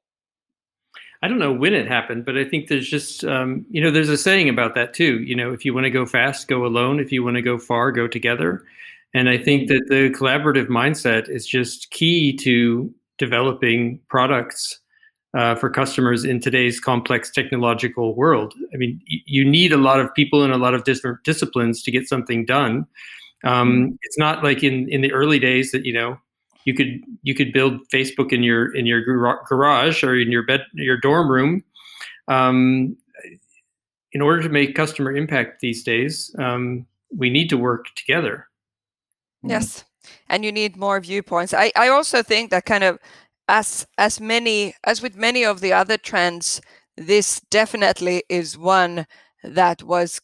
I 1.21 1.29
don't 1.29 1.39
know 1.39 1.53
when 1.53 1.75
it 1.75 1.89
happened, 1.89 2.25
but 2.25 2.37
I 2.37 2.45
think 2.45 2.69
there's 2.69 2.89
just 2.89 3.25
um, 3.25 3.67
you 3.71 3.81
know 3.81 3.91
there's 3.91 4.09
a 4.09 4.17
saying 4.17 4.49
about 4.49 4.75
that 4.75 4.95
too. 4.95 5.21
You 5.23 5.35
know, 5.35 5.53
if 5.53 5.65
you 5.65 5.75
want 5.75 5.85
to 5.85 5.91
go 5.91 6.07
fast, 6.07 6.49
go 6.49 6.65
alone. 6.65 7.01
If 7.01 7.11
you 7.11 7.25
want 7.25 7.37
to 7.37 7.43
go 7.43 7.59
far, 7.59 7.91
go 7.93 8.07
together. 8.07 8.65
And 9.15 9.29
I 9.29 9.39
think 9.39 9.69
that 9.69 9.87
the 9.89 10.11
collaborative 10.11 10.69
mindset 10.69 11.29
is 11.29 11.47
just 11.47 11.91
key 11.91 12.37
to 12.39 12.93
developing 13.17 14.01
products 14.09 14.79
uh, 15.35 15.55
for 15.55 15.71
customers 15.71 16.25
in 16.25 16.41
today's 16.41 16.79
complex 16.79 17.31
technological 17.31 18.15
world. 18.15 18.55
I 18.73 18.77
mean, 18.77 19.01
you 19.07 19.45
need 19.45 19.73
a 19.73 19.77
lot 19.77 20.01
of 20.01 20.15
people 20.15 20.45
in 20.45 20.51
a 20.51 20.59
lot 20.59 20.75
of 20.75 20.85
different 20.85 21.25
disciplines 21.25 21.83
to 21.83 21.91
get 21.91 22.09
something 22.09 22.45
done. 22.45 22.87
Um, 23.45 23.73
mm-hmm. 23.73 23.95
it's 24.03 24.19
not 24.19 24.43
like 24.43 24.63
in 24.63 24.89
in 24.89 25.01
the 25.01 25.13
early 25.13 25.39
days 25.39 25.71
that 25.73 25.85
you 25.85 25.93
know 25.93 26.19
you 26.65 26.75
could 26.75 27.03
you 27.23 27.35
could 27.35 27.53
build 27.53 27.89
Facebook 27.89 28.33
in 28.33 28.43
your 28.43 28.75
in 28.75 28.87
your 28.87 29.03
garage 29.47 30.03
or 30.05 30.19
in 30.19 30.31
your 30.31 30.45
bed 30.45 30.65
your 30.75 30.97
dorm 30.97 31.31
room. 31.31 31.65
Um, 32.29 32.97
in 34.13 34.21
order 34.21 34.43
to 34.43 34.49
make 34.49 34.75
customer 34.75 35.15
impact 35.15 35.61
these 35.61 35.83
days, 35.83 36.35
um, 36.39 36.87
we 37.17 37.31
need 37.31 37.49
to 37.51 37.59
work 37.59 37.87
together. 37.95 38.49
Yes, 39.43 39.85
and 40.29 40.45
you 40.45 40.53
need 40.53 40.77
more 40.77 41.01
viewpoints. 41.01 41.55
I, 41.55 41.73
I 41.77 41.89
also 41.89 42.23
think 42.23 42.51
that 42.51 42.65
kind 42.65 42.85
of 42.85 42.99
as 43.49 43.87
as 43.97 44.21
many 44.21 44.75
as 44.85 45.03
with 45.03 45.17
many 45.17 45.45
of 45.45 45.61
the 45.61 45.73
other 45.73 45.97
trends, 45.97 46.61
this 46.97 47.41
definitely 47.51 48.25
is 48.29 48.59
one 48.59 49.07
that 49.43 49.83
was 49.83 50.21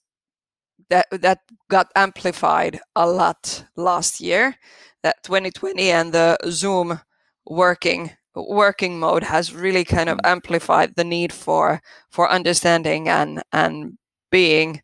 that 0.90 1.06
that 1.10 1.40
got 1.70 1.90
amplified 1.96 2.80
a 2.94 3.08
lot 3.08 3.64
last 3.76 4.20
year 4.20 4.56
that 5.04 5.22
2020 5.22 5.90
and 5.92 6.12
the 6.12 6.38
Zoom 6.50 7.00
working 7.46 8.10
working 8.34 8.98
mode 8.98 9.22
has 9.22 9.54
really 9.54 9.84
kind 9.84 10.08
of 10.08 10.18
amplified 10.24 10.96
the 10.96 11.04
need 11.04 11.32
for 11.32 11.80
for 12.10 12.28
understanding 12.30 13.08
and 13.08 13.42
and 13.52 13.98
being 14.32 14.82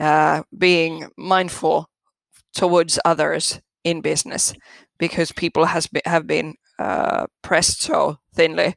uh, 0.00 0.42
being 0.56 1.10
mindful 1.18 1.90
towards 2.54 2.98
others 3.04 3.60
in 3.84 4.00
business 4.00 4.54
because 4.98 5.32
people 5.32 5.66
has 5.66 5.88
be, 5.88 6.00
have 6.06 6.26
been 6.26 6.54
uh, 6.78 7.26
pressed 7.42 7.82
so 7.82 8.16
thinly 8.34 8.74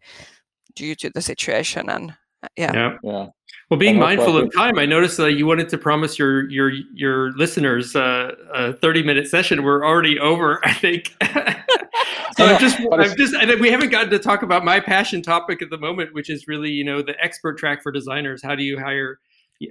due 0.75 0.95
to 0.95 1.10
the 1.10 1.21
situation 1.21 1.89
and 1.89 2.13
yeah 2.58 2.73
yeah, 2.73 2.97
yeah. 3.04 3.28
Well, 3.69 3.80
being 3.80 3.99
mindful 3.99 4.36
of 4.36 4.52
time, 4.54 4.80
I 4.80 4.86
noticed 4.88 5.17
that 5.17 5.34
you 5.34 5.45
wanted 5.45 5.69
to 5.69 5.78
promise 5.78 6.17
your 6.17 6.49
your 6.49 6.71
your 6.93 7.32
listeners 7.34 7.95
uh, 7.95 8.32
a 8.54 8.73
thirty 8.73 9.04
minute 9.04 9.28
session. 9.28 9.63
We're 9.63 9.86
already 9.86 10.19
over, 10.19 10.60
I 10.65 10.73
think. 10.73 11.15
so 12.38 12.45
I'm 12.45 12.60
just, 12.60 12.80
I'm 12.91 13.15
just, 13.15 13.36
and 13.36 13.62
we 13.62 13.69
haven't 13.69 13.89
gotten 13.89 14.10
to 14.10 14.19
talk 14.19 14.41
about 14.41 14.65
my 14.65 14.80
passion 14.80 15.21
topic 15.21 15.62
at 15.62 15.69
the 15.69 15.78
moment, 15.78 16.13
which 16.13 16.30
is 16.30 16.47
really, 16.47 16.71
you 16.71 16.84
know, 16.84 17.02
the 17.02 17.15
expert 17.23 17.60
track 17.60 17.84
for 17.84 17.91
designers. 17.91 18.41
How 18.41 18.56
do 18.56 18.63
you 18.63 18.80
hire 18.80 19.19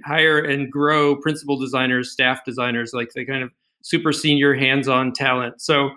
hire 0.05 0.39
and 0.39 0.71
grow 0.71 1.15
principal 1.15 1.57
designers, 1.57 2.11
staff 2.11 2.45
designers, 2.45 2.93
like 2.93 3.11
the 3.13 3.25
kind 3.25 3.43
of 3.43 3.51
super 3.81 4.13
senior 4.13 4.53
hands-on 4.53 5.13
talent. 5.13 5.61
So 5.61 5.89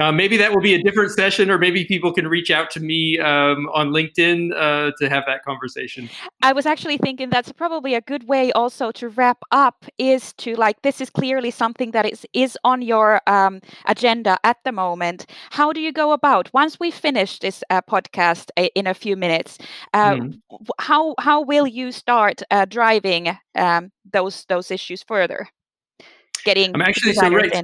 uh, 0.00 0.10
maybe 0.10 0.36
that 0.36 0.52
will 0.52 0.60
be 0.60 0.74
a 0.74 0.82
different 0.82 1.12
session, 1.12 1.50
or 1.50 1.58
maybe 1.58 1.84
people 1.84 2.12
can 2.12 2.26
reach 2.26 2.50
out 2.50 2.70
to 2.72 2.80
me 2.80 3.18
um, 3.20 3.68
on 3.72 3.90
LinkedIn 3.90 4.52
uh, 4.52 4.90
to 4.98 5.08
have 5.08 5.24
that 5.26 5.44
conversation. 5.44 6.08
I 6.42 6.52
was 6.52 6.66
actually 6.66 6.98
thinking 6.98 7.30
that's 7.30 7.52
probably 7.52 7.94
a 7.94 8.00
good 8.00 8.26
way 8.26 8.50
also 8.52 8.90
to 8.92 9.08
wrap 9.08 9.38
up 9.52 9.84
is 9.98 10.32
to 10.34 10.56
like 10.56 10.82
this 10.82 11.00
is 11.00 11.10
clearly 11.10 11.50
something 11.50 11.92
that 11.92 12.06
is 12.06 12.26
is 12.32 12.58
on 12.64 12.82
your 12.82 13.20
um, 13.26 13.60
agenda 13.86 14.36
at 14.42 14.56
the 14.64 14.72
moment. 14.72 15.26
How 15.50 15.72
do 15.72 15.80
you 15.80 15.92
go 15.92 16.12
about 16.12 16.52
once 16.52 16.80
we 16.80 16.90
finish 16.90 17.38
this 17.38 17.62
uh, 17.70 17.80
podcast 17.82 18.50
uh, 18.56 18.68
in 18.74 18.86
a 18.86 18.94
few 18.94 19.16
minutes? 19.16 19.58
Mm. 19.94 20.40
How 20.78 21.14
how 21.18 21.40
will 21.40 21.66
you 21.66 21.92
start 21.92 22.42
uh, 22.50 22.64
driving 22.64 23.36
um, 23.54 23.92
those 24.12 24.44
those 24.46 24.70
issues 24.70 25.04
further? 25.04 25.46
Getting. 26.44 26.74
I'm 26.74 26.82
actually 26.82 27.14
so 27.14 27.28
right. 27.28 27.52
So, 27.54 27.62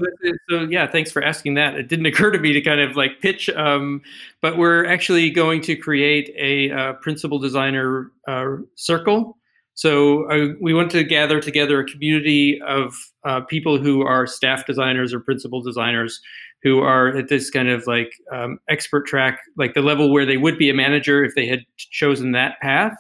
so, 0.48 0.60
yeah, 0.62 0.86
thanks 0.86 1.12
for 1.12 1.22
asking 1.22 1.54
that. 1.54 1.74
It 1.74 1.88
didn't 1.88 2.06
occur 2.12 2.30
to 2.30 2.38
me 2.38 2.52
to 2.52 2.60
kind 2.60 2.80
of 2.80 2.96
like 2.96 3.20
pitch, 3.20 3.48
um, 3.50 4.02
but 4.40 4.56
we're 4.56 4.86
actually 4.86 5.30
going 5.30 5.60
to 5.62 5.76
create 5.76 6.32
a 6.36 6.70
uh, 6.70 6.92
principal 6.94 7.38
designer 7.38 8.10
uh, 8.26 8.56
circle. 8.74 9.36
So 9.74 10.30
uh, 10.30 10.54
we 10.60 10.74
want 10.74 10.90
to 10.90 11.04
gather 11.04 11.40
together 11.40 11.80
a 11.80 11.86
community 11.86 12.60
of 12.66 12.94
uh, 13.24 13.40
people 13.42 13.78
who 13.78 14.02
are 14.02 14.26
staff 14.26 14.66
designers 14.66 15.14
or 15.14 15.20
principal 15.20 15.62
designers 15.62 16.20
who 16.62 16.80
are 16.80 17.16
at 17.16 17.28
this 17.28 17.48
kind 17.48 17.68
of 17.68 17.86
like 17.86 18.12
um, 18.32 18.58
expert 18.68 19.06
track, 19.06 19.40
like 19.56 19.74
the 19.74 19.80
level 19.80 20.12
where 20.12 20.26
they 20.26 20.36
would 20.36 20.58
be 20.58 20.68
a 20.68 20.74
manager 20.74 21.24
if 21.24 21.34
they 21.34 21.46
had 21.46 21.60
chosen 21.76 22.32
that 22.32 22.60
path, 22.60 22.92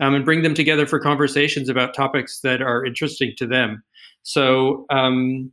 um, 0.00 0.14
and 0.14 0.24
bring 0.24 0.42
them 0.42 0.54
together 0.54 0.86
for 0.86 0.98
conversations 0.98 1.68
about 1.68 1.94
topics 1.94 2.40
that 2.40 2.62
are 2.62 2.84
interesting 2.84 3.34
to 3.36 3.46
them. 3.46 3.82
So 4.24 4.86
um, 4.90 5.52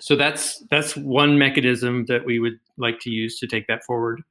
so 0.00 0.16
that's 0.16 0.64
that's 0.70 0.96
one 0.96 1.38
mechanism 1.38 2.06
that 2.06 2.24
we 2.24 2.38
would 2.38 2.58
like 2.76 2.98
to 3.00 3.10
use 3.10 3.38
to 3.38 3.46
take 3.46 3.66
that 3.68 3.84
forward. 3.84 4.22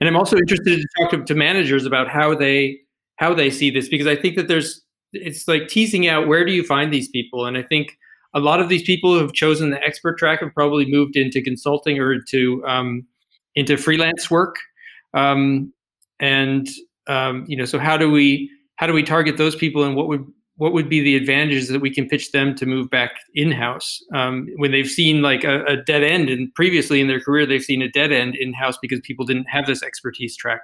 And 0.00 0.08
I'm 0.08 0.16
also 0.16 0.36
interested 0.36 0.80
to 0.80 0.86
talk 1.00 1.10
to, 1.10 1.24
to 1.24 1.34
managers 1.34 1.86
about 1.86 2.08
how 2.08 2.34
they 2.34 2.78
how 3.16 3.34
they 3.34 3.50
see 3.50 3.70
this 3.70 3.88
because 3.88 4.06
I 4.06 4.16
think 4.16 4.36
that 4.36 4.48
there's 4.48 4.82
it's 5.12 5.48
like 5.48 5.68
teasing 5.68 6.08
out 6.08 6.28
where 6.28 6.44
do 6.44 6.52
you 6.52 6.62
find 6.62 6.92
these 6.92 7.08
people, 7.08 7.46
and 7.46 7.56
I 7.58 7.62
think 7.62 7.96
a 8.34 8.40
lot 8.40 8.60
of 8.60 8.68
these 8.68 8.82
people 8.82 9.14
who 9.14 9.20
have 9.20 9.32
chosen 9.32 9.70
the 9.70 9.82
expert 9.82 10.18
track 10.18 10.40
have 10.40 10.52
probably 10.54 10.84
moved 10.86 11.16
into 11.16 11.42
consulting 11.42 11.98
or 11.98 12.12
into 12.12 12.64
um, 12.66 13.06
into 13.54 13.76
freelance 13.76 14.30
work. 14.30 14.56
Um, 15.14 15.72
and 16.20 16.68
um, 17.06 17.44
you 17.48 17.56
know, 17.56 17.64
so 17.64 17.78
how 17.78 17.96
do 17.96 18.10
we 18.10 18.50
how 18.76 18.86
do 18.86 18.92
we 18.92 19.02
target 19.02 19.38
those 19.38 19.56
people, 19.56 19.82
and 19.82 19.96
what 19.96 20.08
would 20.08 20.26
what 20.56 20.72
would 20.72 20.88
be 20.88 21.00
the 21.00 21.16
advantages 21.16 21.68
that 21.68 21.80
we 21.80 21.90
can 21.90 22.08
pitch 22.08 22.32
them 22.32 22.54
to 22.54 22.66
move 22.66 22.90
back 22.90 23.12
in 23.34 23.52
house 23.52 24.02
um, 24.14 24.48
when 24.56 24.72
they've 24.72 24.88
seen 24.88 25.22
like 25.22 25.44
a, 25.44 25.64
a, 25.64 25.76
dead 25.76 26.02
end 26.02 26.28
and 26.30 26.52
previously 26.54 27.00
in 27.00 27.08
their 27.08 27.20
career 27.20 27.46
they've 27.46 27.62
seen 27.62 27.82
a 27.82 27.90
dead 27.90 28.12
end 28.12 28.34
in 28.36 28.52
house 28.52 28.76
because 28.80 29.00
people 29.00 29.24
didn't 29.24 29.48
have 29.48 29.66
this 29.66 29.82
expertise 29.82 30.36
track. 30.36 30.60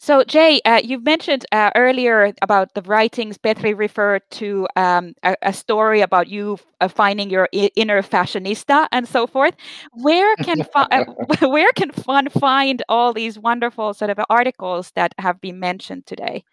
So 0.00 0.22
jay 0.22 0.60
uh, 0.64 0.80
you 0.82 1.00
mentioned 1.00 1.44
uh, 1.50 1.72
earlier 1.74 2.32
about 2.40 2.74
the 2.74 2.82
writings. 2.82 3.36
Petri 3.36 3.74
referred 3.74 4.22
to 4.30 4.68
um, 4.76 5.14
a, 5.24 5.36
a, 5.42 5.52
story 5.52 6.00
about 6.00 6.28
you 6.28 6.58
uh, 6.80 6.86
finding 6.86 7.30
your 7.30 7.48
I- 7.52 7.72
inner 7.74 8.00
fashionista 8.02 8.86
and 8.92 9.08
so 9.08 9.26
forth. 9.26 9.56
Where 9.92 10.36
can 10.36 10.64
uh, 10.74 11.04
where 11.40 11.72
can 11.72 11.90
one 12.04 12.28
find 12.28 12.80
all 12.88 13.12
these 13.12 13.40
wonderful 13.40 13.92
sort 13.92 14.10
of 14.10 14.20
articles 14.30 14.92
that 14.94 15.14
have 15.18 15.40
been 15.40 15.58
mentioned 15.58 16.06
today 16.06 16.44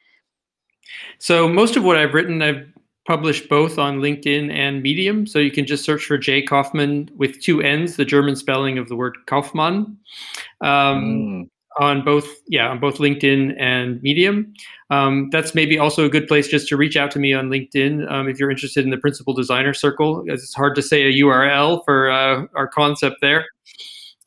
so 1.19 1.47
most 1.47 1.75
of 1.75 1.83
what 1.83 1.97
I've 1.97 2.13
written, 2.13 2.41
I've 2.41 2.65
published 3.05 3.49
both 3.49 3.77
on 3.77 3.99
LinkedIn 3.99 4.51
and 4.51 4.81
Medium. 4.81 5.27
So 5.27 5.39
you 5.39 5.51
can 5.51 5.65
just 5.65 5.85
search 5.85 6.05
for 6.05 6.17
Jay 6.17 6.41
Kaufmann 6.41 7.09
with 7.15 7.41
two 7.41 7.61
N's, 7.61 7.95
the 7.95 8.05
German 8.05 8.35
spelling 8.35 8.77
of 8.77 8.89
the 8.89 8.95
word 8.95 9.15
Kaufmann. 9.27 9.97
Um, 10.61 10.67
mm. 10.67 11.49
On 11.77 12.05
both, 12.05 12.27
yeah, 12.47 12.69
on 12.69 12.79
both 12.79 12.99
LinkedIn 12.99 13.53
and 13.59 14.01
Medium. 14.01 14.53
Um, 14.91 15.29
that's 15.31 15.53
maybe 15.53 15.77
also 15.77 16.05
a 16.05 16.09
good 16.09 16.25
place 16.25 16.47
just 16.47 16.69
to 16.69 16.77
reach 16.77 16.95
out 16.95 17.11
to 17.11 17.19
me 17.19 17.33
on 17.33 17.49
LinkedIn 17.49 18.09
um, 18.09 18.29
if 18.29 18.39
you're 18.39 18.49
interested 18.49 18.85
in 18.85 18.91
the 18.91 18.97
Principal 18.97 19.33
Designer 19.33 19.73
Circle. 19.73 20.23
It's 20.27 20.53
hard 20.53 20.73
to 20.75 20.81
say 20.81 21.03
a 21.03 21.11
URL 21.21 21.83
for 21.83 22.09
uh, 22.09 22.45
our 22.55 22.69
concept 22.69 23.17
there. 23.19 23.45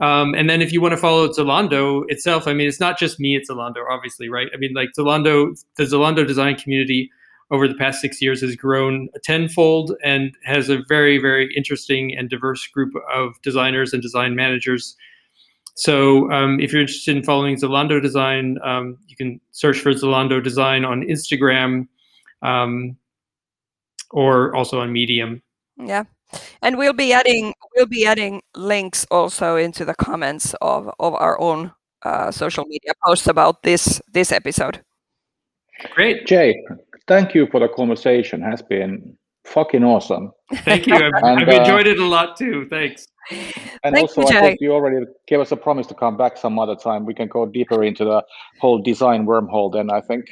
Um, 0.00 0.34
and 0.34 0.48
then 0.48 0.62
if 0.62 0.72
you 0.72 0.80
want 0.80 0.92
to 0.92 0.96
follow 0.96 1.28
Zalando 1.28 2.04
itself, 2.08 2.46
I 2.46 2.54
mean, 2.54 2.68
it's 2.68 2.80
not 2.80 2.98
just 2.98 3.18
me 3.18 3.36
at 3.36 3.42
Zalando, 3.50 3.84
obviously, 3.90 4.28
right? 4.28 4.48
I 4.54 4.56
mean, 4.56 4.72
like 4.74 4.90
Zalando, 4.96 5.60
the 5.76 5.84
Zalando 5.84 6.26
design 6.26 6.54
community 6.54 7.10
over 7.50 7.66
the 7.66 7.74
past 7.74 8.00
six 8.00 8.22
years 8.22 8.40
has 8.42 8.54
grown 8.54 9.08
tenfold 9.24 9.94
and 10.04 10.36
has 10.44 10.68
a 10.68 10.82
very, 10.88 11.18
very 11.18 11.52
interesting 11.56 12.16
and 12.16 12.28
diverse 12.28 12.66
group 12.68 12.92
of 13.12 13.40
designers 13.42 13.92
and 13.92 14.02
design 14.02 14.36
managers. 14.36 14.96
So 15.74 16.30
um, 16.30 16.60
if 16.60 16.72
you're 16.72 16.82
interested 16.82 17.16
in 17.16 17.22
following 17.22 17.56
Zalando 17.56 18.02
Design, 18.02 18.58
um, 18.64 18.98
you 19.06 19.16
can 19.16 19.40
search 19.52 19.78
for 19.78 19.92
Zalando 19.92 20.42
Design 20.42 20.84
on 20.84 21.02
Instagram 21.02 21.88
um, 22.42 22.96
or 24.10 24.54
also 24.54 24.80
on 24.80 24.92
Medium. 24.92 25.42
Yeah 25.76 26.04
and 26.62 26.78
we'll 26.78 26.92
be 26.92 27.12
adding 27.12 27.54
we'll 27.76 27.86
be 27.86 28.06
adding 28.06 28.42
links 28.54 29.06
also 29.10 29.56
into 29.56 29.84
the 29.84 29.94
comments 29.94 30.54
of 30.60 30.90
of 30.98 31.14
our 31.14 31.40
own 31.40 31.72
uh, 32.02 32.30
social 32.30 32.64
media 32.66 32.92
posts 33.04 33.26
about 33.26 33.62
this 33.62 34.00
this 34.12 34.32
episode. 34.32 34.82
Great. 35.94 36.26
Jay 36.26 36.62
thank 37.08 37.34
you 37.34 37.48
for 37.50 37.58
the 37.58 37.68
conversation. 37.68 38.40
Has 38.40 38.62
been 38.62 39.16
fucking 39.44 39.82
awesome. 39.82 40.30
Thank 40.64 40.86
you. 40.86 40.94
I've, 40.94 41.12
and, 41.22 41.40
I've 41.40 41.48
enjoyed 41.48 41.88
uh, 41.88 41.90
it 41.90 41.98
a 41.98 42.04
lot 42.04 42.36
too. 42.36 42.66
Thanks. 42.68 43.08
and 43.82 43.94
Thank 43.94 43.96
also 43.96 44.22
you, 44.22 44.28
I 44.28 44.40
think 44.40 44.60
you 44.60 44.72
already 44.72 45.04
gave 45.26 45.40
us 45.40 45.50
a 45.50 45.56
promise 45.56 45.86
to 45.88 45.94
come 45.94 46.16
back 46.16 46.36
some 46.36 46.58
other 46.58 46.76
time. 46.76 47.04
We 47.04 47.14
can 47.14 47.28
go 47.28 47.46
deeper 47.46 47.82
into 47.82 48.04
the 48.04 48.24
whole 48.60 48.80
design 48.80 49.26
wormhole 49.26 49.72
then 49.72 49.90
i 49.90 50.00
think. 50.00 50.26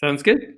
Sounds 0.00 0.22
good 0.22 0.54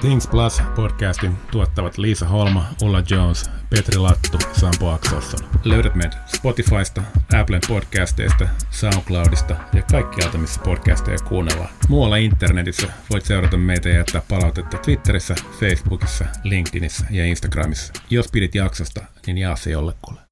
Things 0.00 0.28
Plus-podcastin 0.28 1.32
tuottavat 1.50 1.98
Liisa 1.98 2.28
Holma, 2.28 2.66
Ulla 2.82 3.02
Jones, 3.10 3.50
Petri 3.70 3.98
Lattu, 3.98 4.38
Sampo 4.52 4.90
Akselsson. 4.90 5.48
Löydät 5.64 5.94
meidät 5.94 6.18
Spotifysta, 6.36 7.02
Applen 7.40 7.60
podcasteista, 7.68 8.48
SoundCloudista 8.70 9.56
ja 9.72 9.82
kaikkialta, 9.82 10.38
missä 10.38 10.60
podcasteja 10.64 11.18
kuunnellaan. 11.28 11.70
Muualla 11.88 12.16
internetissä 12.16 12.86
voit 13.10 13.24
seurata 13.24 13.56
meitä 13.56 13.88
ja 13.88 13.96
jättää 13.96 14.22
palautetta 14.28 14.78
Twitterissä, 14.78 15.34
Facebookissa, 15.60 16.24
LinkedInissä 16.44 17.06
ja 17.10 17.24
Instagramissa. 17.24 17.92
Jos 18.10 18.28
pidit 18.32 18.54
jaksosta, 18.54 19.04
niin 19.26 19.38
jaa 19.38 19.56
se 19.56 19.70
jollekulle. 19.70 20.29